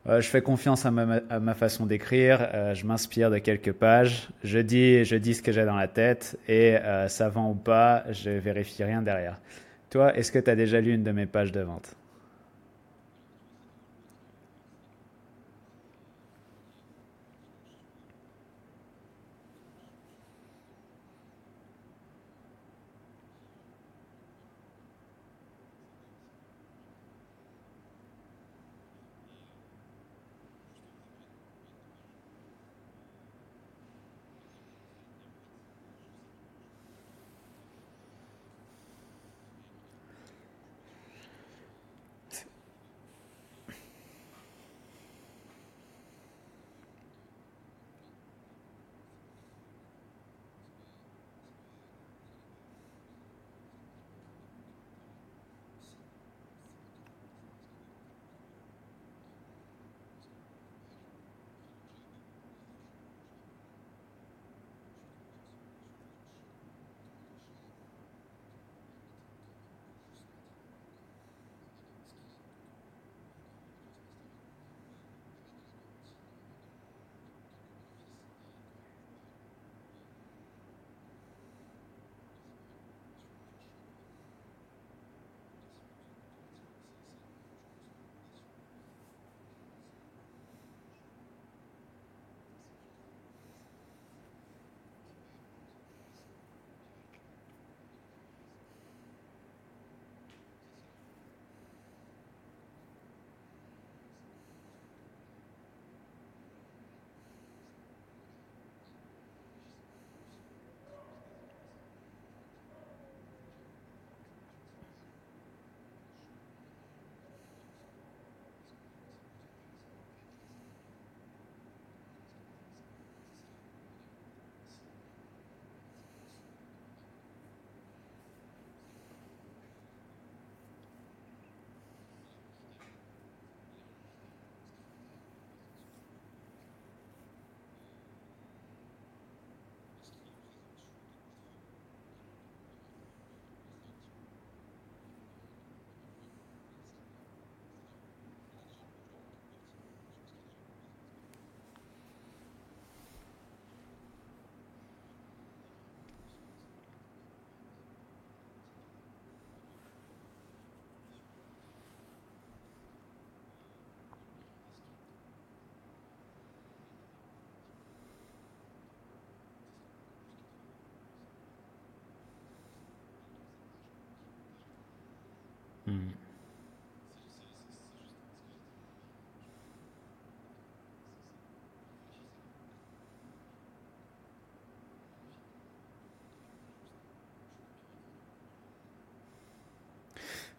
[0.06, 4.58] euh, je fais confiance à ma, façon d'écrire, euh, je m'inspire de quelques pages, je
[4.58, 8.04] dis, je dis ce que j'ai dans la tête et euh, ça vend ou pas,
[8.10, 9.40] je vérifie rien derrière.
[9.88, 11.96] Toi, est-ce que tu as déjà lu une de mes pages de vente?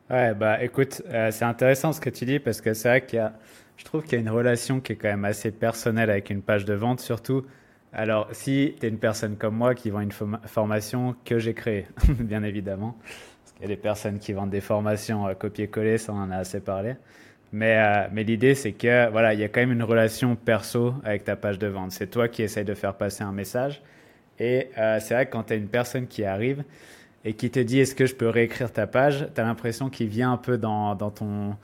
[0.10, 3.18] Ouais, bah écoute, euh, c'est intéressant ce que tu dis parce que c'est vrai qu'il
[3.18, 3.34] y a,
[3.78, 6.42] je trouve qu'il y a une relation qui est quand même assez personnelle avec une
[6.44, 7.46] page de vente, surtout.
[7.92, 11.88] Alors, si tu es une personne comme moi qui vend une formation que j'ai créée,
[12.20, 12.98] bien évidemment,
[13.56, 16.38] qu'il y a des personnes qui vendent des formations euh, copier-coller, ça on en a
[16.38, 16.96] assez parlé.
[17.52, 20.94] Mais, euh, mais l'idée, c'est que voilà, il y a quand même une relation perso
[21.04, 21.92] avec ta page de vente.
[21.92, 23.82] C'est toi qui essayes de faire passer un message.
[24.40, 26.66] Et c'est vrai que quand tu as une personne qui arrive,
[27.26, 30.08] et qui te dit est-ce que je peux réécrire ta page, tu as l'impression qu'il
[30.08, 31.56] vient un peu dans, ton,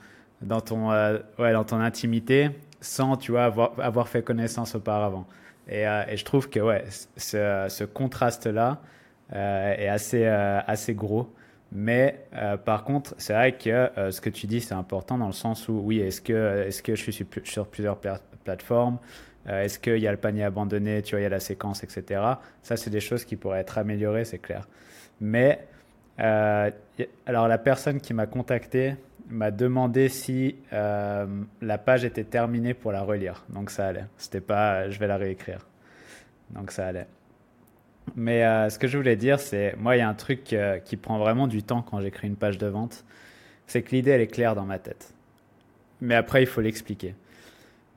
[0.42, 5.24] dans, ton, euh, ouais, dans ton intimité sans tu vois, avoir, fait connaissance auparavant.
[5.68, 6.84] Et, euh, je trouve que ouais,
[7.16, 8.80] ce, ce contraste-là
[9.32, 11.32] euh, est assez, assez gros.
[11.74, 12.26] Mais
[12.64, 15.80] par contre, c'est vrai que ce que tu dis, c'est important dans le sens où,
[15.82, 17.98] oui, est-ce que, est que je suis sur plusieurs
[18.44, 18.98] plateformes?
[19.48, 22.20] Est-ce qu'il y a le panier abandonné Tu vois, il y a la séquence, etc.
[22.62, 24.68] Ça, c'est des choses qui pourraient être améliorées, c'est clair.
[25.22, 25.66] Mais
[26.20, 26.70] euh,
[27.26, 28.96] alors la personne qui m'a contacté
[29.28, 31.26] m'a demandé si euh,
[31.62, 33.44] la page était terminée pour la relire.
[33.48, 34.04] Donc ça allait.
[34.16, 35.66] C'était pas je vais la réécrire.
[36.50, 37.06] Donc ça allait.
[38.16, 40.96] Mais euh, ce que je voulais dire, c'est moi, il y a un truc qui
[40.96, 43.04] prend vraiment du temps quand j'écris une page de vente.
[43.66, 45.14] C'est que l'idée, elle est claire dans ma tête.
[46.00, 47.14] Mais après, il faut l'expliquer.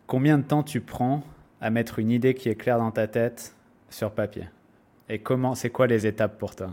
[0.07, 1.23] Combien de temps tu prends
[1.59, 3.55] à mettre une idée qui est claire dans ta tête
[3.89, 4.47] sur papier?
[5.09, 6.71] Et comment, c'est quoi les étapes pour toi?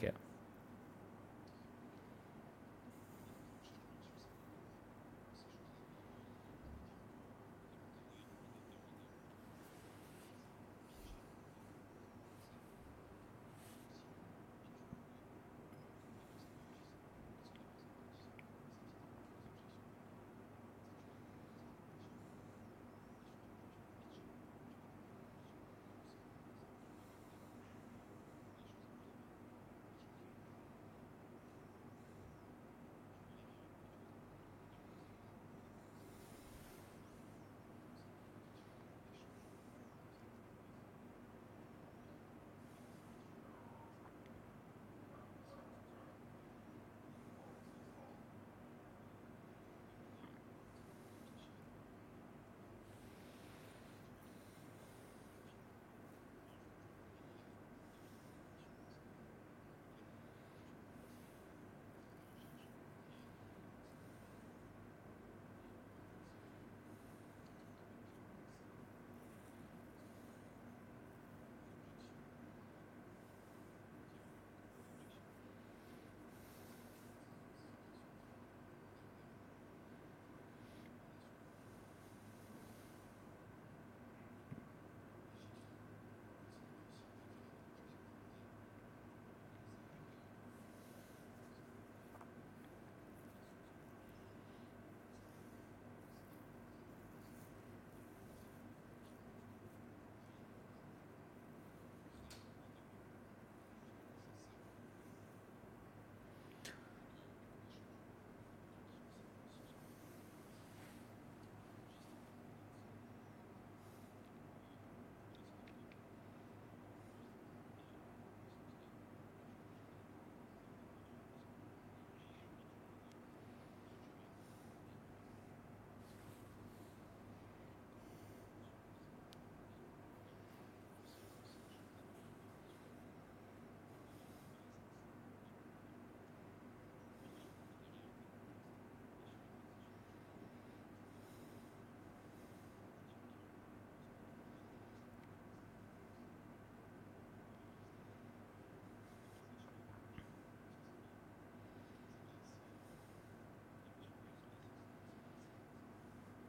[0.00, 0.29] Okay.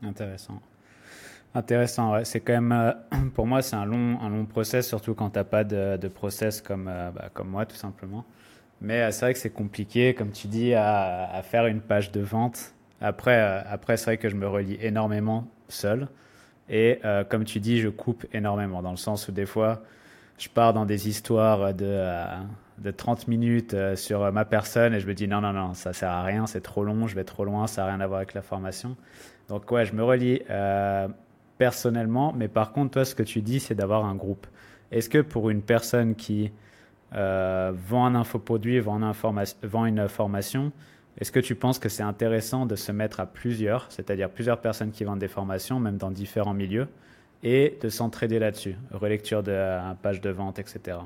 [0.03, 0.61] Intéressant.
[1.53, 2.23] Intéressant.
[2.23, 2.93] C'est quand même, euh,
[3.33, 6.61] pour moi, c'est un long, un long process, surtout quand tu n'as pas de, process
[6.61, 8.25] comme, euh, bah, comme moi, tout simplement.
[8.79, 12.11] Mais euh, c'est vrai que c'est compliqué, comme tu dis, à, à, faire une page
[12.11, 12.73] de vente.
[13.01, 16.07] Après, après c'est vrai que je me relis énormément seul.
[16.69, 19.81] Et comme tu dis, je coupe énormément, dans le sens où des fois,
[20.37, 22.05] je pars dans des histoires de,
[22.77, 26.11] de 30 minutes sur ma personne et je me dis non, non, non, ça sert
[26.11, 28.33] à rien, c'est trop long, je vais trop loin, ça n'a rien à voir avec
[28.35, 28.95] la formation.
[29.51, 30.41] Donc ouais, je me relie
[31.57, 34.47] personnellement, mais par contre, toi, ce que tu dis, c'est d'avoir un groupe.
[34.93, 36.53] Est-ce que pour une personne qui
[37.11, 39.11] vend un infoproduit, vend,
[39.61, 40.71] vend une formation,
[41.17, 44.91] est-ce que tu penses que c'est intéressant de se mettre à plusieurs, c'est-à-dire plusieurs personnes
[44.91, 46.87] qui vendent des formations, même dans différents milieux,
[47.43, 50.99] et de s'entraider là-dessus, relecture de euh, page de vente, etc.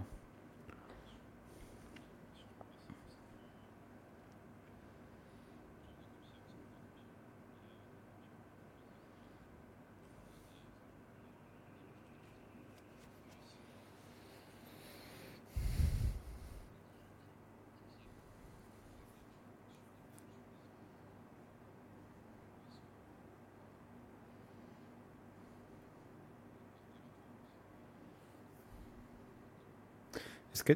[30.55, 30.73] Est-ce que,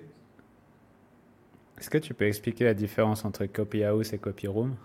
[1.89, 4.75] est-ce que tu peux expliquer la différence entre copy house et copy room?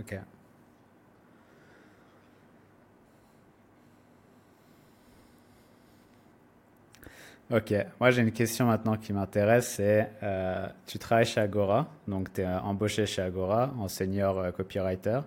[0.00, 0.14] Ok.
[7.50, 12.32] Ok, moi j'ai une question maintenant qui m'intéresse, c'est euh, tu travailles chez Agora, donc
[12.32, 15.20] tu es embauché chez Agora en senior euh, copywriter,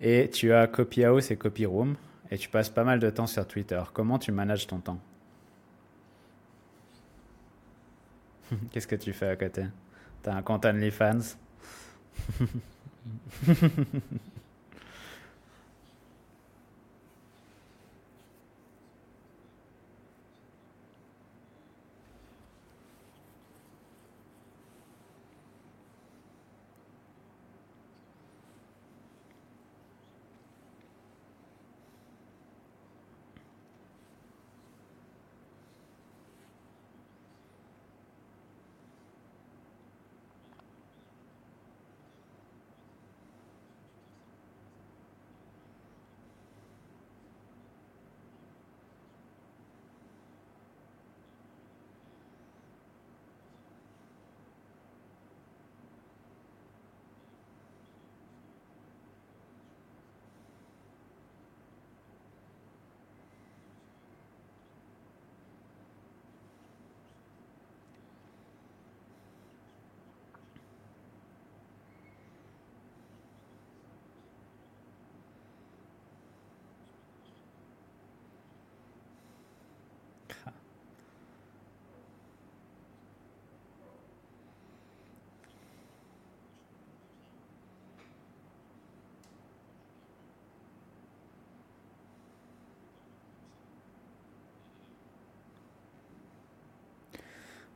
[0.00, 1.94] et tu as Copy House et Copy Room,
[2.32, 3.80] et tu passes pas mal de temps sur Twitter.
[3.92, 4.98] Comment tu manages ton temps?
[8.72, 9.64] Qu'est-ce que tu fais à côté?
[10.24, 11.36] Tu as un compte OnlyFans?
[13.06, 13.20] 嗯。
[13.46, 14.00] 哼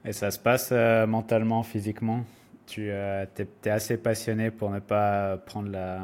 [0.05, 2.25] Et ça se passe euh, mentalement, physiquement?
[2.67, 3.25] Tu euh,
[3.65, 6.01] es, assez passionné pour ne pas prendre la,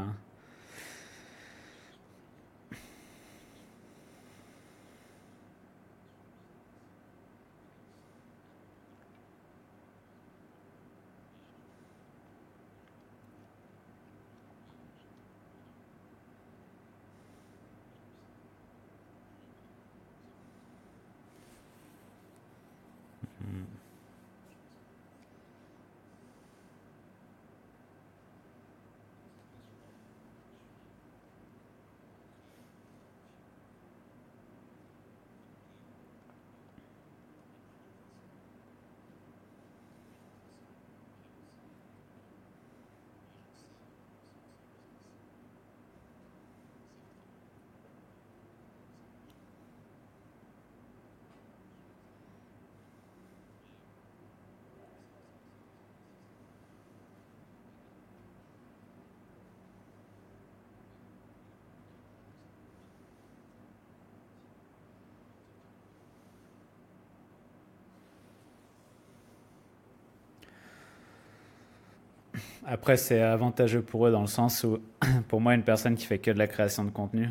[72.71, 74.79] après, c'est avantageux pour eux dans le sens où,
[75.29, 77.29] pour moi, une personne qui fait que de la création de contenu,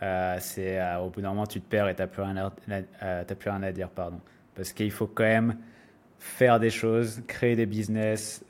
[0.00, 2.36] euh, c'est euh, au bout d'un moment, tu te perds et tu n'as plus, rien
[2.36, 2.52] à,
[3.02, 3.88] euh, dire.
[3.88, 4.20] Pardon.
[4.54, 5.56] Parce qu'il faut quand même
[6.20, 8.44] faire des choses, créer des business,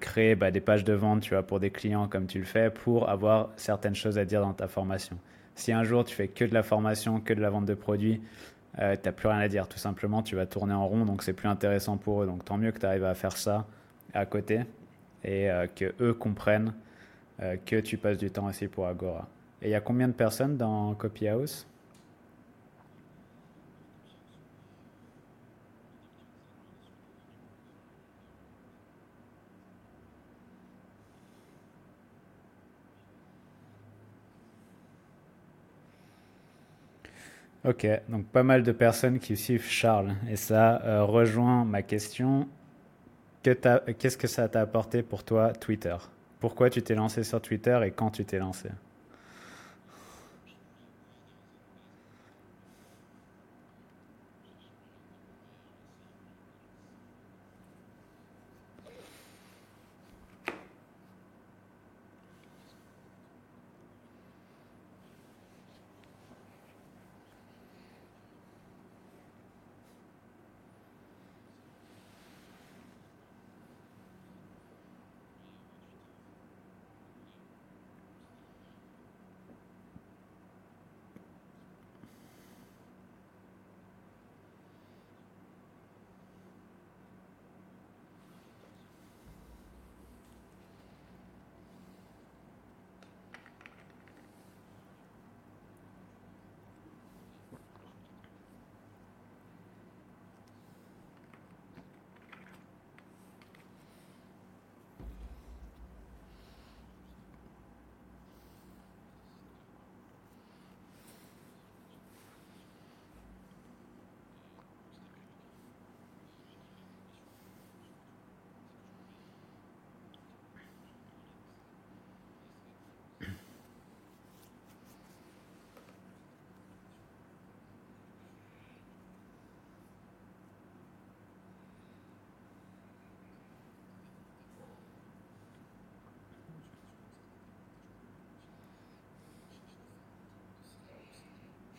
[0.00, 2.70] créer bah, des pages de vente tu vois, pour des clients comme tu le fais,
[2.70, 5.16] pour avoir certaines choses à dire dans ta formation.
[5.54, 8.20] Si un jour tu fais que de la formation, que de la vente de produits,
[8.76, 9.66] tu n'as plus rien à dire.
[9.66, 12.26] Tout simplement, tu vas tourner en rond, donc c'est plus intéressant pour eux.
[12.26, 13.66] Donc tant mieux que tu arrives à faire ça
[14.14, 14.60] à côté
[15.24, 16.74] et euh, que eux comprennent
[17.42, 19.28] euh, que tu passes du temps aussi pour Agora.
[19.62, 21.66] Et il y a combien de personnes dans Copy House?
[37.62, 40.14] Ok, donc pas mal de personnes qui suivent Charles.
[40.30, 42.48] Et ça euh, rejoint ma question
[43.42, 45.96] Qu'est-ce que ça t'a apporté pour toi, Twitter?
[46.40, 48.68] Pourquoi tu t'es lancé sur Twitter et quand tu t'es lancé?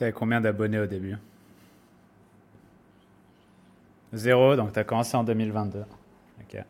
[0.00, 1.16] Tu combien d'abonnés au début?
[4.14, 5.84] Zéro, donc tu as commencé en 2022.
[6.40, 6.64] Ok.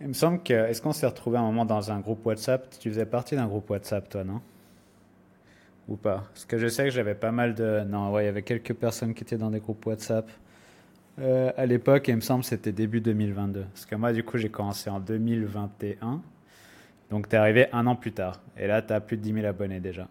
[0.00, 0.52] Il me semble que.
[0.52, 2.68] Est-ce qu'on s'est retrouvé un moment dans un groupe WhatsApp?
[2.78, 4.42] Tu faisais partie d'un groupe WhatsApp, toi, non?
[5.88, 6.24] Ou pas?
[6.34, 7.84] Parce que je sais que j'avais pas mal de.
[7.84, 10.28] Non, ouais, il y avait quelques personnes qui étaient dans des groupes WhatsApp.
[11.20, 13.64] Euh, à l'époque, il me semble que c'était début 2022.
[13.64, 16.20] Parce que moi, du coup, j'ai commencé en 2021.
[17.10, 18.40] Donc, tu es arrivé un an plus tard.
[18.58, 20.06] Et là, tu as plus de 10 000 abonnés déjà.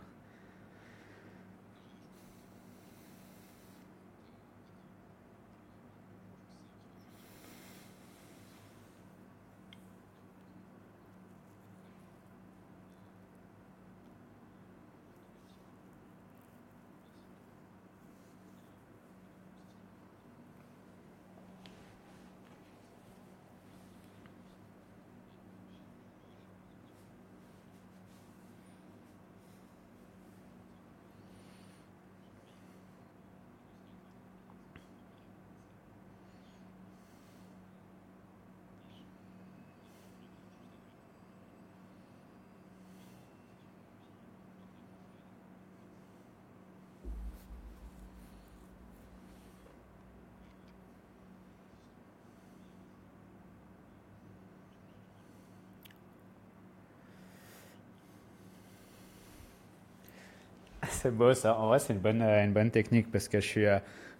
[61.01, 61.57] C'est beau ça.
[61.57, 62.23] En vrai, c'est une bonne,
[62.53, 63.65] bonne technique parce que je suis.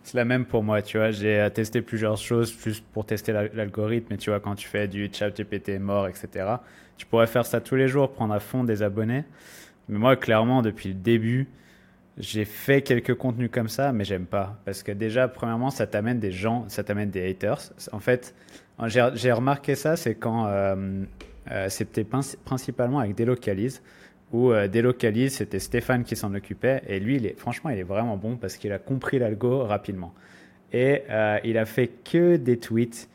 [0.03, 1.11] c'est la même pour moi, tu vois.
[1.11, 4.13] J'ai testé plusieurs choses juste pour tester l'algorithme.
[4.13, 6.55] Et tu vois, quand tu fais du chat GPT mort, etc.,
[6.97, 9.23] tu pourrais faire ça tous les jours, prendre à fond des abonnés.
[9.88, 11.47] Mais moi, clairement, depuis le début,
[12.17, 14.57] j'ai fait quelques contenus comme ça, mais j'aime pas.
[14.65, 17.61] Parce que déjà, premièrement, ça t'amène des gens, ça t'amène des haters.
[17.93, 18.36] En fait,
[18.86, 21.03] j'ai remarqué ça, c'est quand euh,
[21.51, 23.82] euh, c'était principalement avec Délocalise,
[24.32, 27.84] où euh, Délocalise, c'était Stéphane qui s'en occupait, et lui, il est, franchement, il est
[27.84, 30.13] vraiment bon parce qu'il a compris l'algo rapidement.
[30.71, 31.01] Et
[31.43, 33.09] il a fait que des tweets,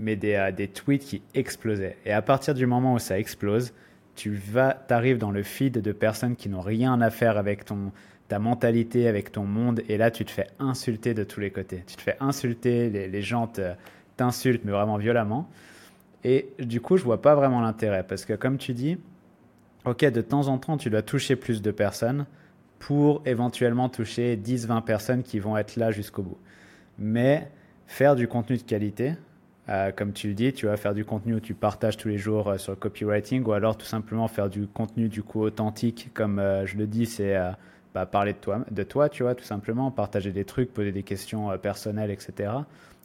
[0.00, 1.96] mais des, des tweets qui explosaient.
[2.04, 3.72] Et à partir du moment où ça explose,
[4.16, 7.92] tu vas, arrives dans le feed de personnes qui n'ont rien à faire avec ton,
[8.30, 11.82] ta mentalité, avec ton monde, et là tu te fais insulter de tous les côtés.
[11.86, 13.50] Tu te fais insulter, les, gens
[14.16, 15.50] t'insultent, mais vraiment violemment.
[16.22, 18.98] Et du coup, je vois pas vraiment l'intérêt, parce que comme tu dis,
[19.84, 22.26] ok, de temps en temps, tu dois toucher plus de personnes
[22.78, 26.38] pour éventuellement toucher 10-20 personnes qui vont être là jusqu'au bout.
[26.98, 27.50] Mais
[27.86, 29.14] faire du contenu de qualité,
[29.68, 32.18] euh, comme tu le dis, tu vas faire du contenu où tu partages tous les
[32.18, 36.10] jours euh, sur le copywriting, ou alors tout simplement faire du contenu du coup authentique,
[36.14, 37.36] comme euh, je le dis, c'est
[37.94, 41.02] bah, parler de toi, de toi, tu vois, tout simplement, partager des trucs, poser des
[41.02, 42.52] questions personnelles, etc.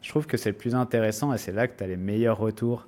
[0.01, 2.37] Je trouve que c'est le plus intéressant et c'est là que tu as les meilleurs
[2.37, 2.87] retours.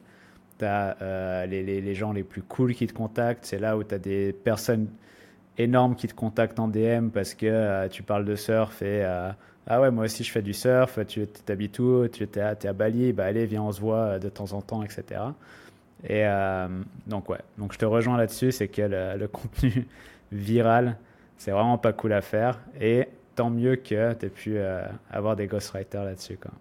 [0.59, 3.45] Tu as euh, les, les, gens les plus cool qui te contactent.
[3.45, 4.87] C'est là où tu as des personnes
[5.57, 9.03] énormes qui te contactent en DM parce que euh, tu parles de surf et
[9.69, 10.99] ah ouais, moi aussi je fais du surf.
[11.07, 12.07] Tu t'habites où?
[12.07, 13.11] Tu es, à Bali?
[13.13, 15.21] Bah allez, viens, on se voit de temps en temps, etc.
[16.07, 16.25] Et
[17.05, 17.39] donc, ouais.
[17.57, 19.85] Donc, je te rejoins là-dessus c'est que le, contenu
[20.31, 20.95] viral,
[21.37, 22.59] c'est vraiment pas cool à faire.
[22.79, 24.81] Et tant mieux que tu pu euh,
[25.11, 26.37] avoir des ghostwriters là-dessus.
[26.37, 26.51] Quoi.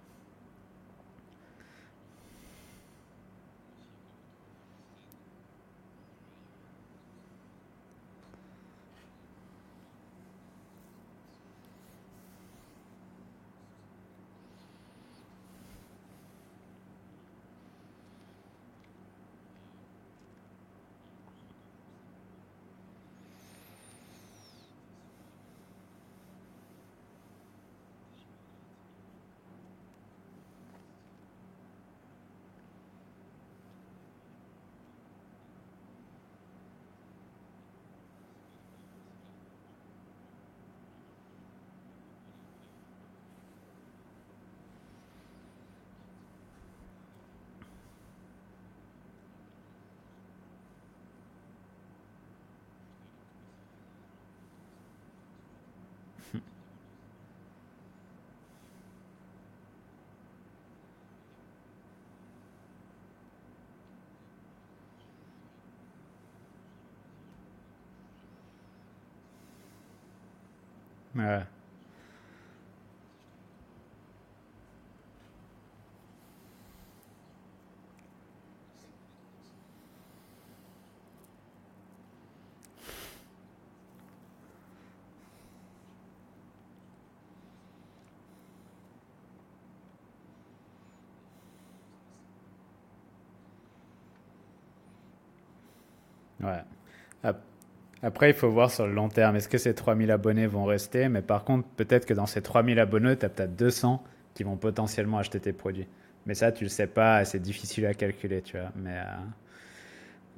[98.03, 99.37] Après, il faut voir sur le long terme.
[99.37, 101.09] Est-ce que ces 3000 abonnés vont rester?
[101.09, 104.03] Mais par contre, peut-être que dans ces 3000 abonnés, tu as peut-être 200
[104.35, 105.87] qui vont potentiellement acheter tes produits.
[106.27, 108.71] Mais ça, tu le sais pas, c'est difficile à calculer, tu vois.
[108.77, 108.99] Mais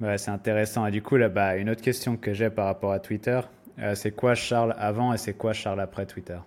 [0.03, 0.85] euh, c'est intéressant.
[0.85, 3.41] Et du coup, là, une autre question que j'ai par rapport à Twitter,
[3.79, 6.37] euh, c'est quoi Charles avant et c'est quoi Charles après Twitter?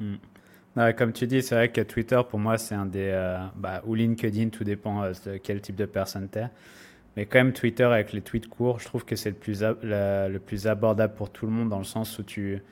[0.00, 0.92] Hmm.
[0.96, 3.10] comme tu dis, c'est vrai que Twitter, pour moi, c'est un des.
[3.12, 6.46] Euh, bah, ou LinkedIn, tout dépend euh, de quel type de personne tu es.
[7.16, 10.38] Mais quand même, Twitter, avec les tweets courts, je trouve que c'est le, plus le
[10.38, 12.62] plus abordable pour tout le monde dans le sens où tu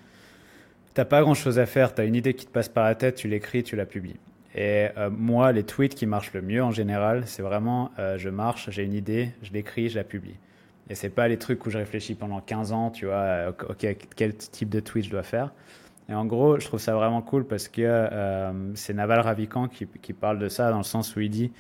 [0.97, 1.95] n'as pas grand chose à faire.
[1.95, 4.17] Tu as une idée qui te passe par la tête, tu l'écris, tu la publies.
[4.55, 8.71] Et euh, moi, les tweets qui marchent le mieux en général, c'est vraiment je marche,
[8.71, 10.37] j'ai une idée, je l'écris, je la publie.
[10.89, 14.37] Et c'est pas les trucs où je réfléchis pendant 15 ans, tu vois, ok, quel
[14.37, 15.53] type de tweet je dois faire.
[16.09, 19.87] Et en gros, je trouve ça vraiment cool parce que euh, c'est Naval Ravikant qui,
[19.87, 21.53] qui, parle de ça dans le sens où il dit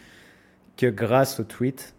[0.76, 1.94] que grâce au tweet,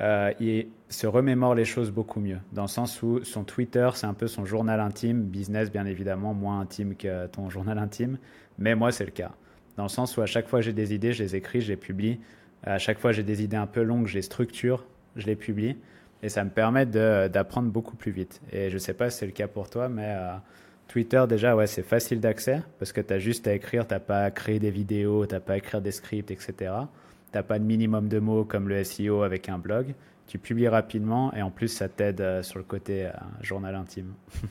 [0.00, 2.38] euh, il se remémore les choses beaucoup mieux.
[2.52, 6.34] Dans le sens où son Twitter, c'est un peu son journal intime, business bien évidemment,
[6.34, 8.18] moins intime que ton journal intime,
[8.58, 9.30] mais moi c'est le cas.
[9.76, 11.76] Dans le sens où à chaque fois j'ai des idées, je les écris, je les
[11.76, 12.18] publie.
[12.64, 14.84] À chaque fois j'ai des idées un peu longues, je les structure,
[15.14, 15.76] je les publie.
[16.24, 18.40] Et ça me permet d'apprendre beaucoup plus vite.
[18.52, 20.34] Et je ne sais pas si c'est le cas pour toi, mais euh,
[20.92, 24.00] Twitter, déjà, ouais, c'est facile d'accès parce que tu as juste à écrire, tu n'as
[24.00, 26.70] pas à créer des vidéos, tu n'as pas à écrire des scripts, etc.
[27.32, 29.94] Tu pas de minimum de mots comme le SEO avec un blog.
[30.26, 34.12] Tu publies rapidement et en plus, ça t'aide euh, sur le côté euh, journal intime.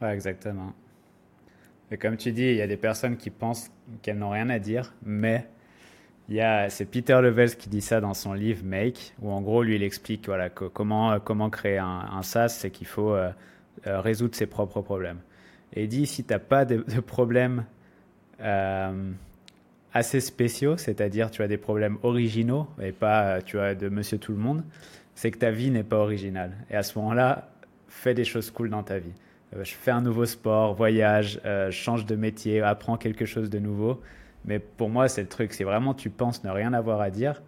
[0.00, 0.72] Ouais, exactement.
[1.90, 3.70] Et comme tu dis, il y a des personnes qui pensent
[4.02, 5.46] qu'elles n'ont rien à dire, mais
[6.28, 9.40] il y a, c'est Peter Levels qui dit ça dans son livre Make, où en
[9.40, 13.30] gros, lui, il explique voilà, comment, comment créer un, un SaaS, c'est qu'il faut euh,
[13.86, 15.18] euh, résoudre ses propres problèmes.
[15.72, 17.64] Et il dit, si tu n'as pas de, problèmes
[18.40, 19.10] euh,
[19.92, 24.32] assez spéciaux, c'est-à-dire tu as des problèmes originaux et pas tu as de monsieur tout
[24.32, 24.62] le monde,
[25.16, 26.52] c'est que ta vie n'est pas originale.
[26.70, 27.50] Et à ce moment-là,
[27.88, 29.12] fais des choses cool dans ta vie.
[29.54, 33.58] Euh, je fais un nouveau sport, voyage, euh, change de métier, apprends quelque chose de
[33.58, 34.00] nouveau.
[34.44, 35.52] Mais pour moi, c'est le truc.
[35.52, 37.42] Si vraiment tu penses ne rien avoir à dire,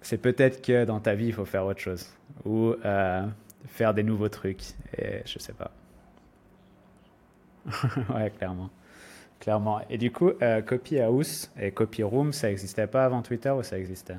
[0.00, 2.08] c'est peut-être que dans ta vie, il faut faire autre chose.
[2.44, 3.26] Ou euh,
[3.66, 4.62] faire des nouveaux trucs.
[4.98, 5.70] Et je sais pas.
[8.14, 8.70] ouais, clairement.
[9.40, 9.80] Clairement.
[9.90, 10.30] Et du coup,
[10.66, 14.16] Copy House et Copy Room, ça n'existait pas avant Twitter ou ça existait?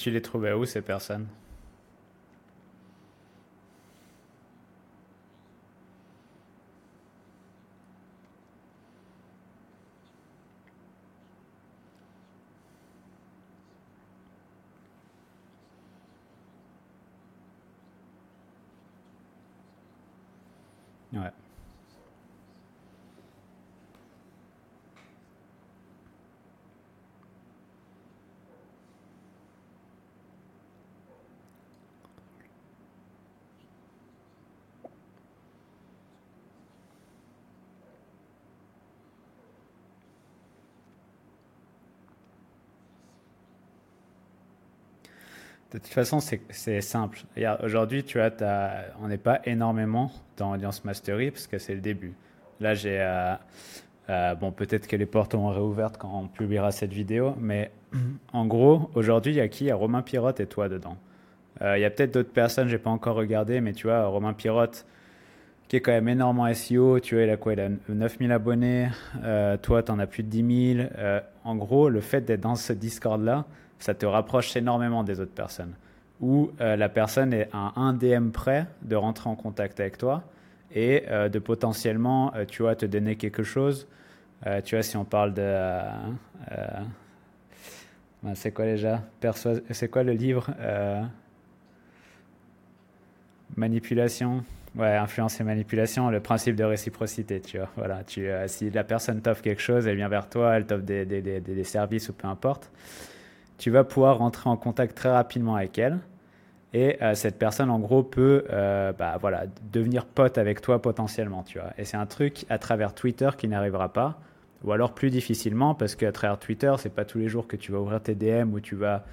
[0.00, 1.28] Tu les trouvais où ces personnes
[21.12, 21.32] Ouais.
[45.72, 47.20] De toute façon, c'est simple.
[47.62, 48.30] Aujourd'hui, tu vois,
[49.00, 52.14] on n'est pas énormément dans Audience Mastery parce que c'est le début.
[52.58, 52.98] Là, j'ai.
[53.00, 53.34] Euh,
[54.08, 57.70] euh, bon, peut-être que les portes vont réouvertes quand on publiera cette vidéo, mais
[58.32, 59.64] en gros, aujourd'hui, il y a qui?
[59.64, 60.96] Il y a Romain Pirotte et toi dedans.
[61.62, 64.32] Euh, il y a peut-être d'autres personnes, j'ai pas encore regardé, mais tu vois, Romain
[64.32, 64.86] Pirotte,
[65.68, 67.52] qui est quand même énormément SEO, tu vois, il a quoi?
[67.52, 68.88] Il a 9000 abonnés,
[69.62, 70.88] toi, tu en as plus de 10 000.
[71.44, 73.44] en gros, le fait d'être dans ce Discord-là,
[73.80, 75.74] ça te rapproche énormément des autres personnes.
[76.20, 80.22] Où euh, la personne est à un DM près de rentrer en contact avec toi
[80.72, 83.88] et euh, de potentiellement, euh, tu vois, te donner quelque chose.
[84.64, 85.82] tu vois, si on parle de...
[88.34, 89.02] C'est quoi déjà?
[89.70, 90.50] C'est quoi le livre?
[93.56, 94.44] Manipulation
[94.76, 97.68] Ouais, influence et manipulation, le principe de réciprocité, tu vois.
[97.76, 101.04] Voilà, tu, si la personne t'offre quelque chose, elle vient vers toi, elle t'offre des,
[101.04, 102.70] des, des, des, services ou peu importe,
[103.60, 105.98] tu vas pouvoir rentrer en contact très rapidement avec elle.
[106.72, 111.42] Et euh, cette personne, en gros, peut euh, bah, voilà, devenir pote avec toi potentiellement.
[111.42, 111.70] Tu vois.
[111.76, 114.18] Et c'est un truc à travers Twitter qui n'arrivera pas.
[114.64, 117.70] Ou alors plus difficilement, parce qu'à travers Twitter, c'est pas tous les jours que tu
[117.70, 119.04] vas ouvrir tes DM ou tu vas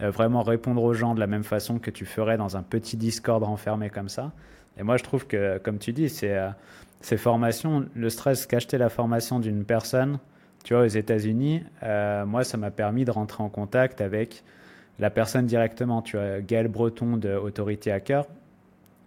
[0.00, 2.96] euh, vraiment répondre aux gens de la même façon que tu ferais dans un petit
[2.96, 4.30] Discord renfermé comme ça.
[4.78, 6.38] Et moi, je trouve que, comme tu dis, c'est
[7.00, 10.18] ces formations, le stress qu'acheter la formation d'une personne,
[10.66, 14.42] tu vois, aux États-Unis, euh, moi, ça m'a permis de rentrer en contact avec
[14.98, 16.02] la personne directement.
[16.02, 18.24] Tu vois, Gaël Breton de Autorité Hacker,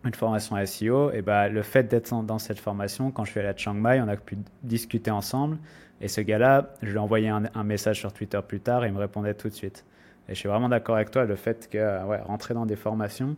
[0.06, 1.11] une formation SEO.
[1.11, 3.99] Et bah, le fait d'être dans cette formation, quand je suis allé à Chiang Mai,
[4.02, 5.57] on a pu discuter ensemble.
[5.99, 8.94] Et ce gars-là, je lui ai envoyé un, message sur Twitter plus tard et il
[8.94, 9.84] me répondait tout de suite.
[10.30, 13.36] Et je suis vraiment d'accord avec toi, le fait que ouais, rentrer dans des formations,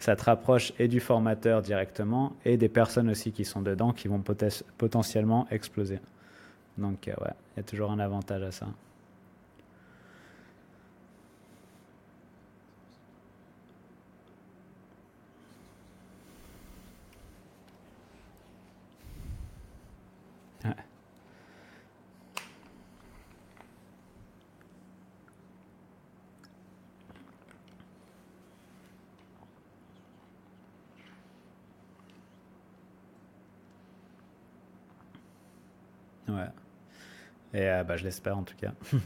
[0.00, 4.08] ça te rapproche et du formateur directement et des personnes aussi qui sont dedans qui
[4.08, 4.24] vont
[4.76, 6.00] potentiellement exploser.
[6.80, 8.66] Donc, euh, ouais, il y a toujours un avantage à ça.
[36.28, 36.69] Ouais.
[37.54, 38.72] Et euh, bah, je l'espère en tout cas.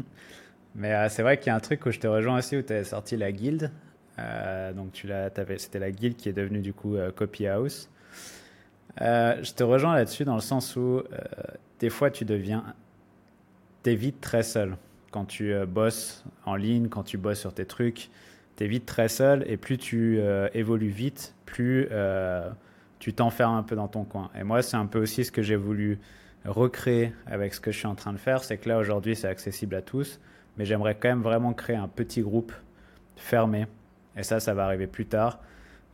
[0.74, 2.62] Mais euh, c'est vrai qu'il y a un truc où je te rejoins aussi, où
[2.62, 3.70] tu as sorti la guilde.
[4.18, 7.88] Euh, donc tu l'as, c'était la guilde qui est devenue du coup Copy House.
[9.00, 11.02] je te rejoins là-dessus dans le sens où
[11.80, 12.64] des fois tu deviens,
[13.82, 14.76] t'es vite très seul.
[15.10, 18.10] Quand tu bosses en ligne, quand tu bosses sur tes trucs,
[18.54, 20.20] t'es vite très seul et plus tu
[20.52, 21.88] évolues vite, plus
[23.00, 24.30] tu t'enfermes un peu dans ton coin.
[24.38, 25.98] Et moi, c'est un peu aussi ce que j'ai voulu
[26.44, 29.28] recréer avec ce que je suis en train de faire, c'est que là aujourd'hui c'est
[29.28, 30.20] accessible à tous,
[30.56, 32.52] mais j'aimerais quand même vraiment créer un petit groupe
[33.16, 33.66] fermé.
[34.16, 35.40] Et ça, ça va arriver plus tard,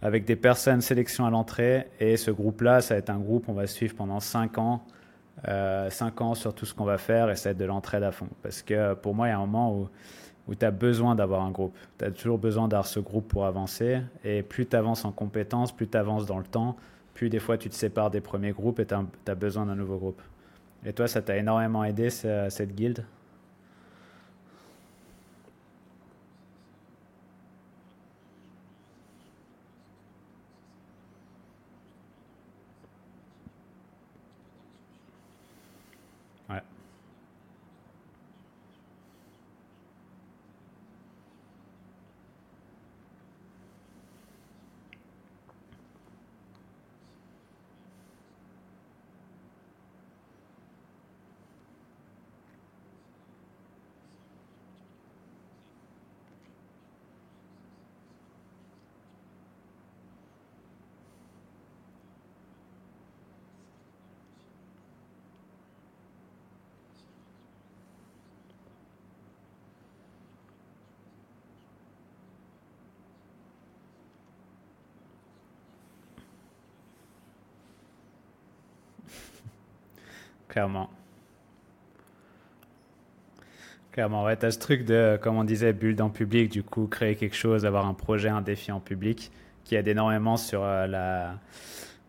[0.02, 1.88] avec des personnes sélection à l'entrée.
[1.98, 4.84] Et ce groupe-là, ça va être un groupe, on va suivre pendant 5 ans,
[5.48, 8.02] euh, 5 ans sur tout ce qu'on va faire, et ça va être de l'entraide
[8.02, 8.28] à fond.
[8.42, 9.88] Parce que pour moi, il y a un moment où,
[10.48, 11.76] où tu as besoin d'avoir un groupe.
[11.98, 14.02] Tu as toujours besoin d'avoir ce groupe pour avancer.
[14.24, 16.76] Et plus tu avances en compétences, plus tu avances dans le temps,
[17.14, 19.96] plus des fois tu te sépares des premiers groupes et tu as besoin d'un nouveau
[19.96, 20.20] groupe.
[20.84, 23.04] Et toi, ça t'a énormément aidé, cette guilde?
[80.60, 80.90] Clairement.
[83.92, 86.86] Clairement, ouais, tu as ce truc de, comme on disait, bulle en public, du coup,
[86.86, 89.32] créer quelque chose, avoir un projet, un défi en public,
[89.64, 91.38] qui aide énormément sur euh, la,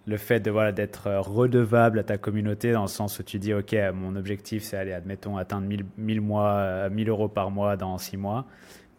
[0.06, 3.40] le fait de voilà, d'être euh, redevable à ta communauté, dans le sens où tu
[3.40, 7.52] dis, OK, mon objectif, c'est aller, admettons, atteindre 1000, 1000, mois, 1000 euh, euros par
[7.52, 8.46] mois dans 6 mois.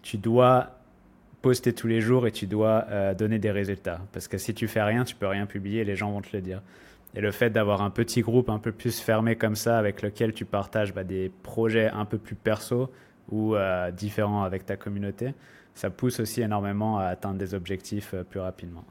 [0.01, 0.79] Tu dois
[1.43, 2.87] poster tous les jours et tu dois
[3.19, 4.01] donner des résultats.
[4.13, 6.41] Parce que si tu fais rien, tu peux rien publier, les gens vont te le
[6.41, 6.63] dire.
[7.15, 10.33] Et le fait d'avoir un petit groupe un peu plus fermé comme ça, avec lequel
[10.33, 12.91] tu partages bah, des projets un peu plus perso
[13.31, 15.35] ou euh, différents avec ta communauté,
[15.75, 18.85] ça pousse aussi énormément à atteindre des objectifs euh, plus rapidement.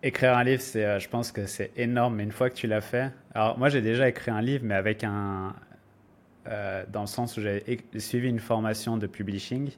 [0.03, 2.65] Écrire un livre, c'est, euh, je pense que c'est énorme, mais une fois que tu
[2.65, 3.11] l'as fait.
[3.35, 5.53] Alors, moi, j'ai déjà écrit un livre, mais avec un.
[6.47, 7.63] Euh, dans le sens où j'ai
[7.99, 9.69] suivi une formation de publishing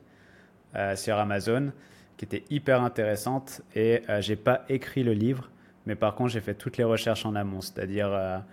[0.76, 1.74] euh, sur Amazon
[2.16, 5.50] qui était hyper intéressante et j'ai pas écrit le livre,
[5.86, 8.44] mais par contre, j'ai fait toutes les recherches en amont, c'est-à-dire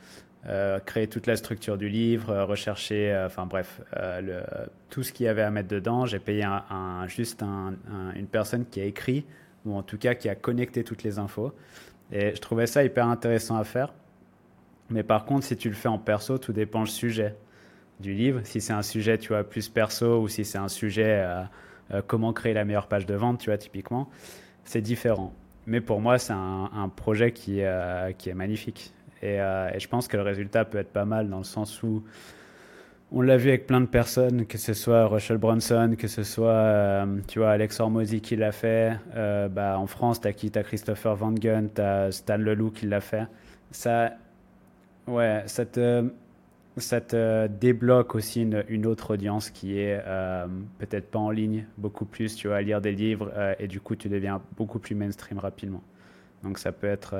[0.86, 4.42] créer toute la structure du livre, rechercher, enfin bref, le,
[4.88, 6.06] tout ce qu'il y avait à mettre dedans.
[6.06, 6.46] J'ai payé
[7.06, 9.26] juste une personne qui a écrit
[9.64, 11.52] ou en tout cas qui a connecté toutes les infos.
[12.12, 13.92] Et je trouvais ça hyper intéressant à faire.
[14.88, 17.36] Mais par contre, si tu le fais en perso, tout dépend du sujet
[18.00, 18.40] du livre.
[18.44, 21.42] Si c'est un sujet, tu vois, plus perso, ou si c'est un sujet euh,
[21.92, 24.08] euh, comment créer la meilleure page de vente, tu vois, typiquement,
[24.64, 25.32] c'est différent.
[25.66, 28.92] Mais pour moi, c'est un, projet euh, qui est magnifique.
[29.22, 32.02] Et, et, je pense que le résultat peut être pas mal dans le sens où
[33.12, 36.50] on l'a vu avec plein de personnes, que ce soit Russell Brunson, que ce soit,
[36.50, 38.96] euh, tu vois, Alex Hormozy qui l'a fait.
[39.16, 40.50] Euh, bah, en France, t'as qui?
[40.50, 43.26] T'as Christopher Van Gunn, t'as Stan Leloup qui l'a fait.
[43.72, 44.12] Ça,
[45.08, 46.08] ouais, ça te,
[46.76, 50.46] ça te débloque aussi une, autre audience qui est euh,
[50.78, 53.96] peut-être pas en ligne, beaucoup plus, tu vois, à lire des livres et du coup,
[53.96, 55.82] tu deviens beaucoup plus mainstream rapidement.
[56.44, 57.14] Donc ça peut être,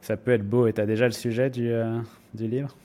[0.00, 0.66] ça peut être beau.
[0.66, 1.72] Et t'as déjà le sujet du,
[2.34, 2.76] du livre?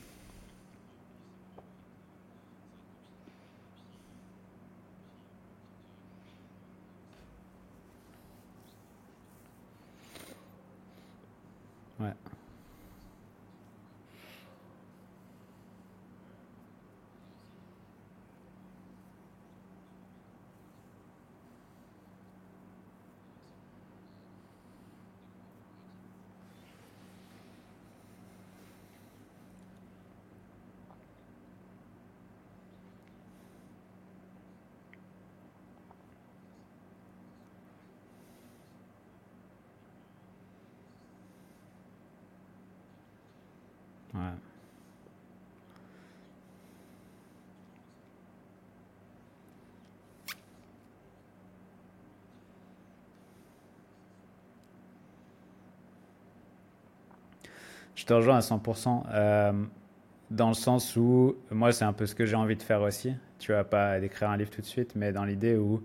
[58.04, 59.04] Je te rejoins à 100%.
[59.14, 59.54] Euh,
[60.30, 63.14] dans le sens où, moi, c'est un peu ce que j'ai envie de faire aussi.
[63.40, 65.82] Tu vas pas d'écrire un livre tout de suite, mais dans l'idée où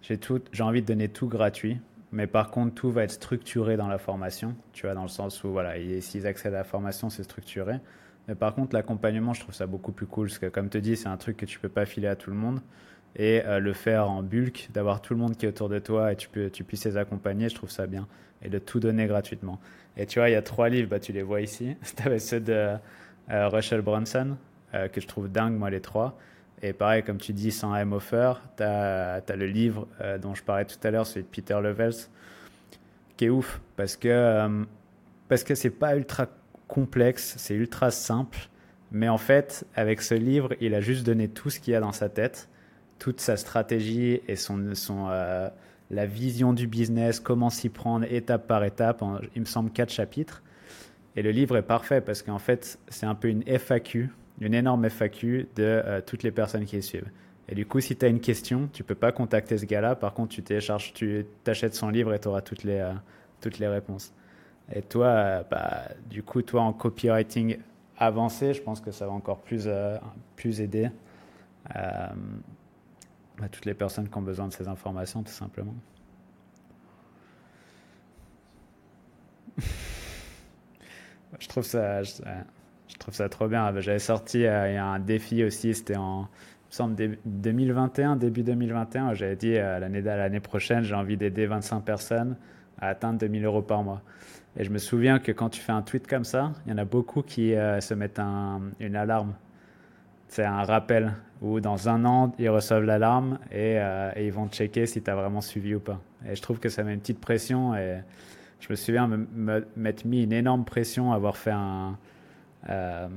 [0.00, 1.78] j'ai envie de donner tout gratuit.
[2.10, 4.56] Mais par contre, tout va être structuré dans la formation.
[4.72, 7.80] Tu vois, dans le sens où, voilà, s'ils accèdent à la formation, c'est structuré.
[8.28, 10.28] Mais par contre, l'accompagnement, je trouve ça beaucoup plus cool.
[10.28, 12.30] Parce que, comme te dis, c'est un truc que tu peux pas filer à tout
[12.30, 12.62] le monde.
[13.16, 16.12] Et euh, le faire en bulk, d'avoir tout le monde qui est autour de toi
[16.12, 18.06] et tu, puisses les accompagner, je trouve ça bien.
[18.42, 19.58] Et de tout donner gratuitement.
[19.96, 21.76] Et tu vois, il y a trois livres, bah, tu les vois ici.
[21.96, 22.76] Tu ceux de
[23.30, 24.36] euh, Rachel Bronson,
[24.74, 26.18] euh, que je trouve dingue, moi, les trois.
[26.62, 27.92] Et pareil, comme tu dis, sans M.
[27.92, 31.58] Offer, tu as, le livre euh, dont je parlais tout à l'heure, celui de Peter
[31.60, 32.08] Levels,
[33.16, 34.64] qui est ouf, parce que
[35.28, 36.26] parce que c'est pas ultra
[36.68, 38.48] complexe, c'est ultra simple.
[38.90, 41.80] Mais en fait, avec ce livre, il a juste donné tout ce qu'il y a
[41.80, 42.48] dans sa tête,
[42.98, 45.08] toute sa stratégie et son, son,
[45.90, 49.02] la vision du business, comment s'y prendre étape par étape.
[49.34, 50.42] il me semble quatre chapitres.
[51.16, 54.10] Et le livre est parfait parce qu'en fait, c'est un peu une FAQ,
[54.40, 57.10] une énorme FAQ de euh, toutes les personnes qui le suivent.
[57.48, 59.96] Et du coup, si tu as une question, tu peux pas contacter ce gars-là.
[59.96, 62.92] Par contre, tu télécharges, tu t'achètes son livre et tu auras toutes les, euh,
[63.40, 64.12] toutes les réponses.
[64.72, 67.56] Et toi, euh, bah, du coup, toi en copywriting
[67.96, 69.68] avancé, je pense que ça va encore plus,
[70.36, 70.88] plus aider
[73.42, 75.74] à toutes les personnes qui ont besoin de ces informations, tout simplement.
[81.38, 82.12] je trouve ça, je,
[82.98, 83.78] trouve ça trop bien.
[83.80, 86.28] J'avais sorti euh, il a un défi aussi, c'était en
[87.24, 89.14] 2021, début 2021.
[89.14, 92.36] J'avais dit euh, l'année l'année prochaine, j'ai envie d'aider 25 personnes
[92.80, 94.02] à atteindre 2000 euros par mois.
[94.56, 96.78] Et je me souviens que quand tu fais un tweet comme ça, il y en
[96.78, 98.20] a beaucoup qui euh, se mettent
[98.80, 99.34] une alarme
[100.28, 104.86] c'est un rappel où dans un an, ils reçoivent l'alarme et, euh, ils vont checker
[104.86, 106.00] si tu as vraiment suivi ou pas.
[106.28, 108.00] Et je trouve que ça met une petite pression et
[108.60, 109.08] je me souviens
[109.76, 111.54] m'être mis une énorme pression, avoir fait.
[112.68, 113.08] Euh,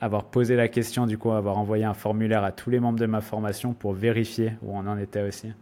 [0.00, 3.06] avoir posé la question, du coup, avoir envoyé un formulaire à tous les membres de
[3.06, 5.52] ma formation pour vérifier où on en était aussi.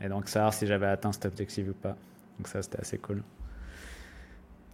[0.00, 1.96] Et donc savoir si j'avais atteint cet objectif ou pas.
[2.38, 3.22] Donc ça, c'était assez cool.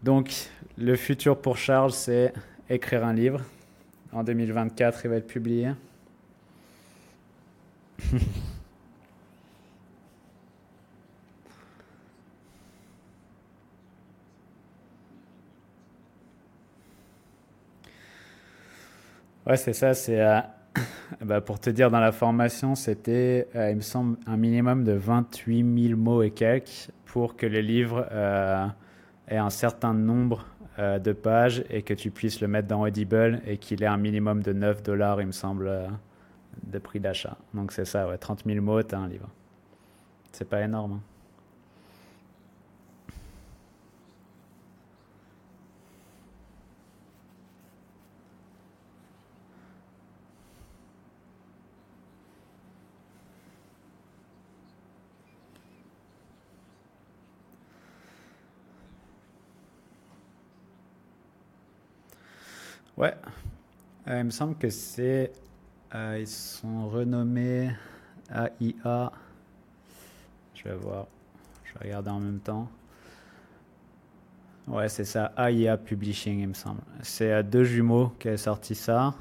[0.03, 2.35] Donc, le futur pour Charles, c'est
[2.69, 3.41] écrire un livre
[4.13, 5.73] en 2024, il va être publié.
[19.47, 19.95] Ouais, c'est ça.
[19.95, 20.21] C'est
[21.25, 25.89] bah, pour te dire, dans la formation, c'était, il me semble, un minimum de 28
[25.91, 28.09] 000 mots et quelques pour que le livre
[29.29, 30.47] ait un certain nombre
[30.79, 34.43] de pages et que tu puisses le mettre dans Audible et qu'il ait un minimum
[34.43, 35.71] de 9 dollars, il me semble,
[36.65, 37.37] de prix d'achat.
[37.55, 39.29] Donc c'est ça, ouais, 30 000 mots, t'as un livre.
[40.33, 40.93] C'est pas énorme.
[40.93, 41.16] Hein.
[62.97, 63.15] Ouais,
[64.09, 65.33] euh, il me semble que c'est.
[65.95, 67.71] Euh, ils sont renommés
[68.31, 69.13] AIA.
[70.55, 71.07] Je vais voir.
[71.65, 72.71] Je vais regarder en même temps.
[74.67, 76.81] Ouais, c'est ça, AIA Publishing, il me semble.
[77.03, 79.15] C'est à deux jumeaux qui a sorti ça.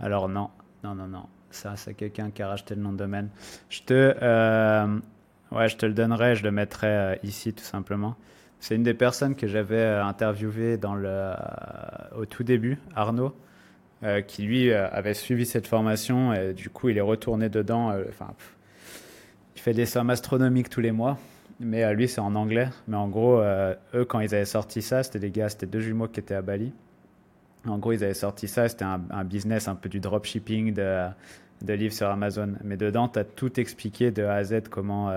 [0.00, 0.50] Alors non,
[0.82, 1.26] non, non, non.
[1.50, 3.28] Ça, c'est quelqu'un qui a racheté le nom de domaine.
[3.68, 4.98] Je te, euh,
[5.52, 8.16] ouais, je te le donnerai, je le mettrai ici tout simplement.
[8.62, 11.34] C'est une des personnes que j'avais euh, interviewé dans le, euh,
[12.16, 13.34] au tout début, Arnaud,
[14.04, 17.92] euh, qui lui avait suivi cette formation et du coup il est retourné dedans.
[18.08, 18.32] Enfin,
[19.56, 21.18] il fait des sommes astronomiques tous les mois,
[21.58, 22.68] mais lui c'est en anglais.
[22.86, 26.06] Mais en gros, eux quand ils avaient sorti ça, c'était des gars, c'était deux jumeaux
[26.06, 26.72] qui étaient à Bali.
[27.66, 31.94] En gros, ils avaient sorti ça, c'était un, business un peu du dropshipping de livres
[31.94, 32.54] sur Amazon.
[32.62, 35.10] Mais dedans, tu as tout expliqué de A à Z comment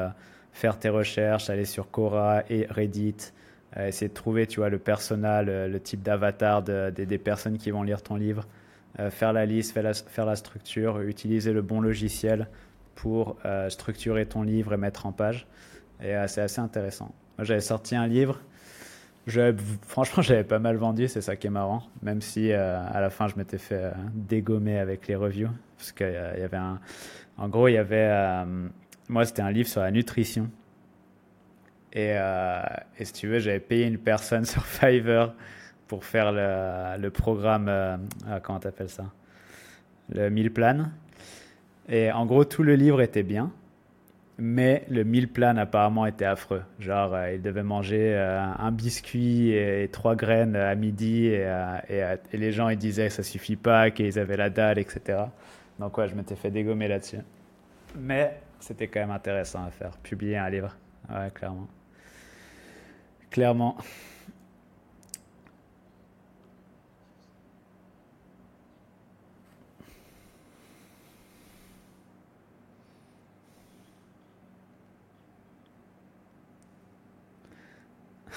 [0.56, 3.34] faire tes recherches, aller sur Quora et Reddit,
[3.76, 7.84] euh, essayer de trouver tu vois, le personnel, le, type d'avatar des personnes qui vont
[7.84, 8.48] lire ton livre,
[9.00, 12.48] euh, faire la liste, faire la, structure, utiliser le bon logiciel
[12.96, 15.46] pour euh, structurer ton livre et mettre en page.
[16.02, 17.14] Et c'est assez intéressant.
[17.38, 18.40] Moi, j'avais sorti un livre.
[19.88, 21.84] franchement, j'avais pas mal vendu, c'est ça qui est marrant.
[22.02, 25.50] Même si à la fin, je m'étais fait dégommer avec les reviews.
[25.78, 26.80] Parce qu'il y avait un.
[27.38, 28.46] En gros, il y avait
[29.10, 30.50] moi, c'était un livre sur la nutrition.
[31.94, 32.62] Et, euh,
[33.02, 35.34] si tu veux, j'avais payé une personne sur Fiverr
[35.88, 39.06] pour faire le, programme, euh, ah, comment t'appelles ça?
[40.10, 40.88] Le mille plan.
[41.88, 43.52] Et en gros, tout le livre était bien,
[44.38, 46.64] mais le mille plan apparemment était affreux.
[46.80, 51.48] Genre, euh, il devait manger euh, un biscuit et, trois graines à midi, et,
[52.34, 55.26] les gens ils disaient que ça suffit pas, qu'ils avaient la dalle, etc.
[55.80, 57.20] Donc ouais, je m'étais fait dégommer là-dessus.
[57.98, 60.76] Mais c'était quand même intéressant à faire, publier un livre.
[61.10, 61.68] Ouais, clairement.
[63.30, 63.78] Clairement.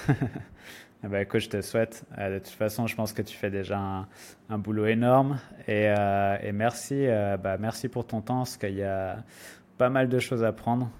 [1.04, 2.04] Ben, écoute, je te souhaite.
[2.18, 4.06] Euh, de toute façon, je pense que tu fais déjà
[4.48, 5.38] un, boulot énorme.
[5.68, 9.22] Et, euh, merci, euh, bah, merci pour ton temps, parce qu'il y a
[9.78, 10.90] pas mal de choses à prendre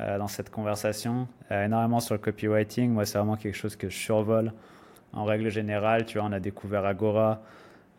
[0.00, 2.90] euh, dans cette conversation, euh, énormément sur le copywriting.
[2.90, 4.52] Moi, c'est vraiment quelque chose que je survole
[5.14, 6.04] en règle générale.
[6.04, 7.40] Tu vois, on a découvert Agora,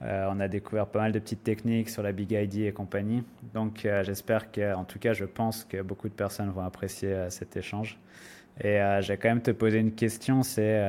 [0.03, 3.23] euh, on a découvert pas mal de petites techniques sur la Big ID et compagnie.
[3.55, 7.57] Donc, j'espère que, en tout cas, je pense que beaucoup de personnes vont apprécier cet
[7.57, 7.97] échange.
[8.63, 10.83] Et j'ai quand même te poser une question, c'est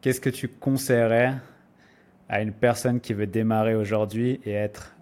[0.00, 1.34] qu'est-ce que tu conseillerais
[2.28, 4.94] à une personne qui veut démarrer aujourd'hui et être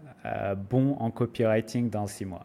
[0.70, 2.44] bon en copywriting dans six mois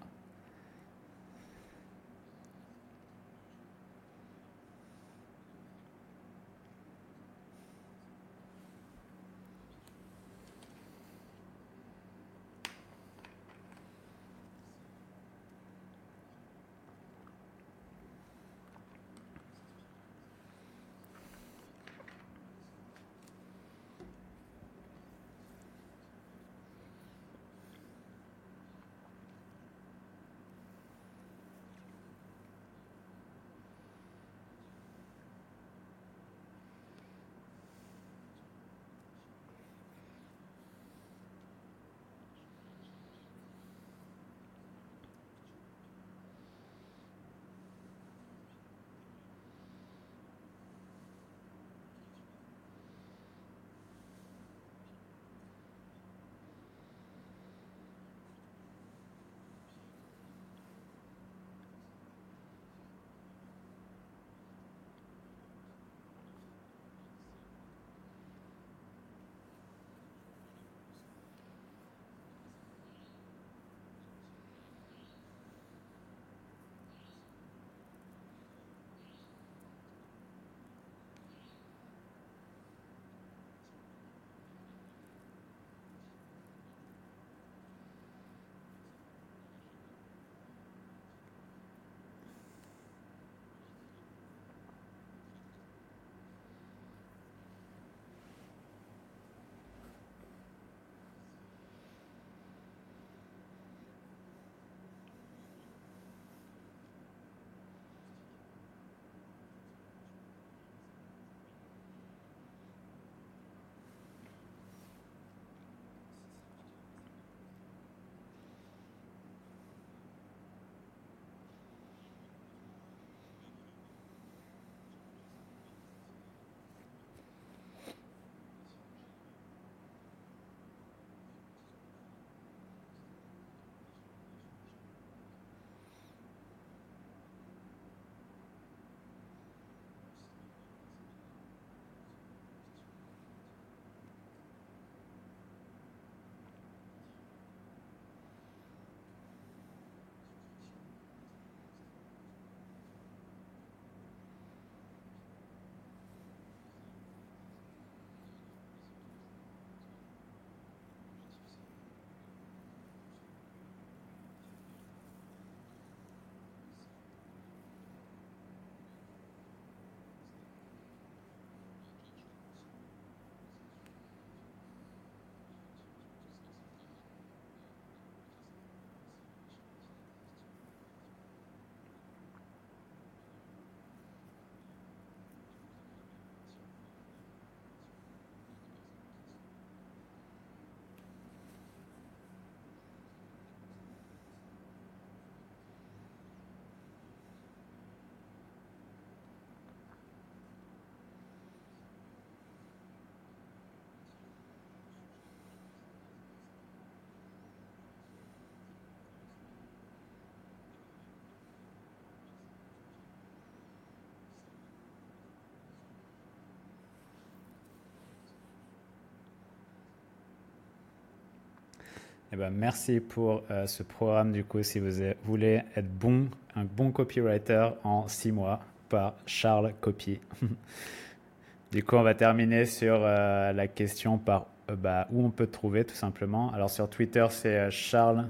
[222.34, 224.32] Eh ben, merci pour euh, ce programme.
[224.32, 224.90] Du coup, si vous
[225.24, 230.20] voulez être bon, un bon copywriter en six mois par Charles Copy.
[231.72, 235.46] du coup, on va terminer sur euh, la question par euh, bah, où on peut
[235.46, 236.52] te trouver, tout simplement.
[236.54, 238.26] Alors, sur Twitter, c'est Charles-du-bas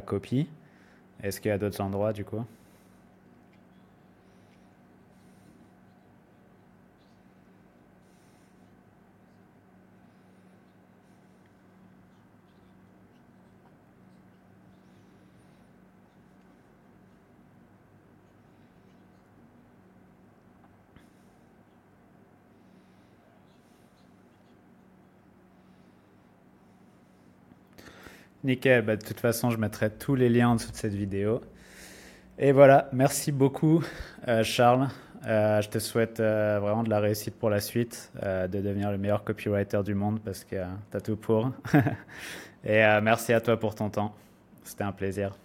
[0.00, 0.48] Copy.
[1.22, 2.42] Est-ce qu'il y a d'autres endroits, du coup?
[28.50, 31.40] Nickel, bah, de toute façon, je mettrai tous les liens en dessous de cette vidéo.
[32.36, 33.84] Et voilà, merci beaucoup,
[34.26, 34.88] euh, Charles.
[35.24, 38.98] Euh, je te souhaite euh, vraiment de la réussite pour la suite, de devenir le
[38.98, 40.56] meilleur copywriter du monde parce que
[40.90, 41.52] tu as tout pour.
[42.64, 44.14] Et merci à toi pour ton temps.
[44.64, 45.36] C'était un plaisir.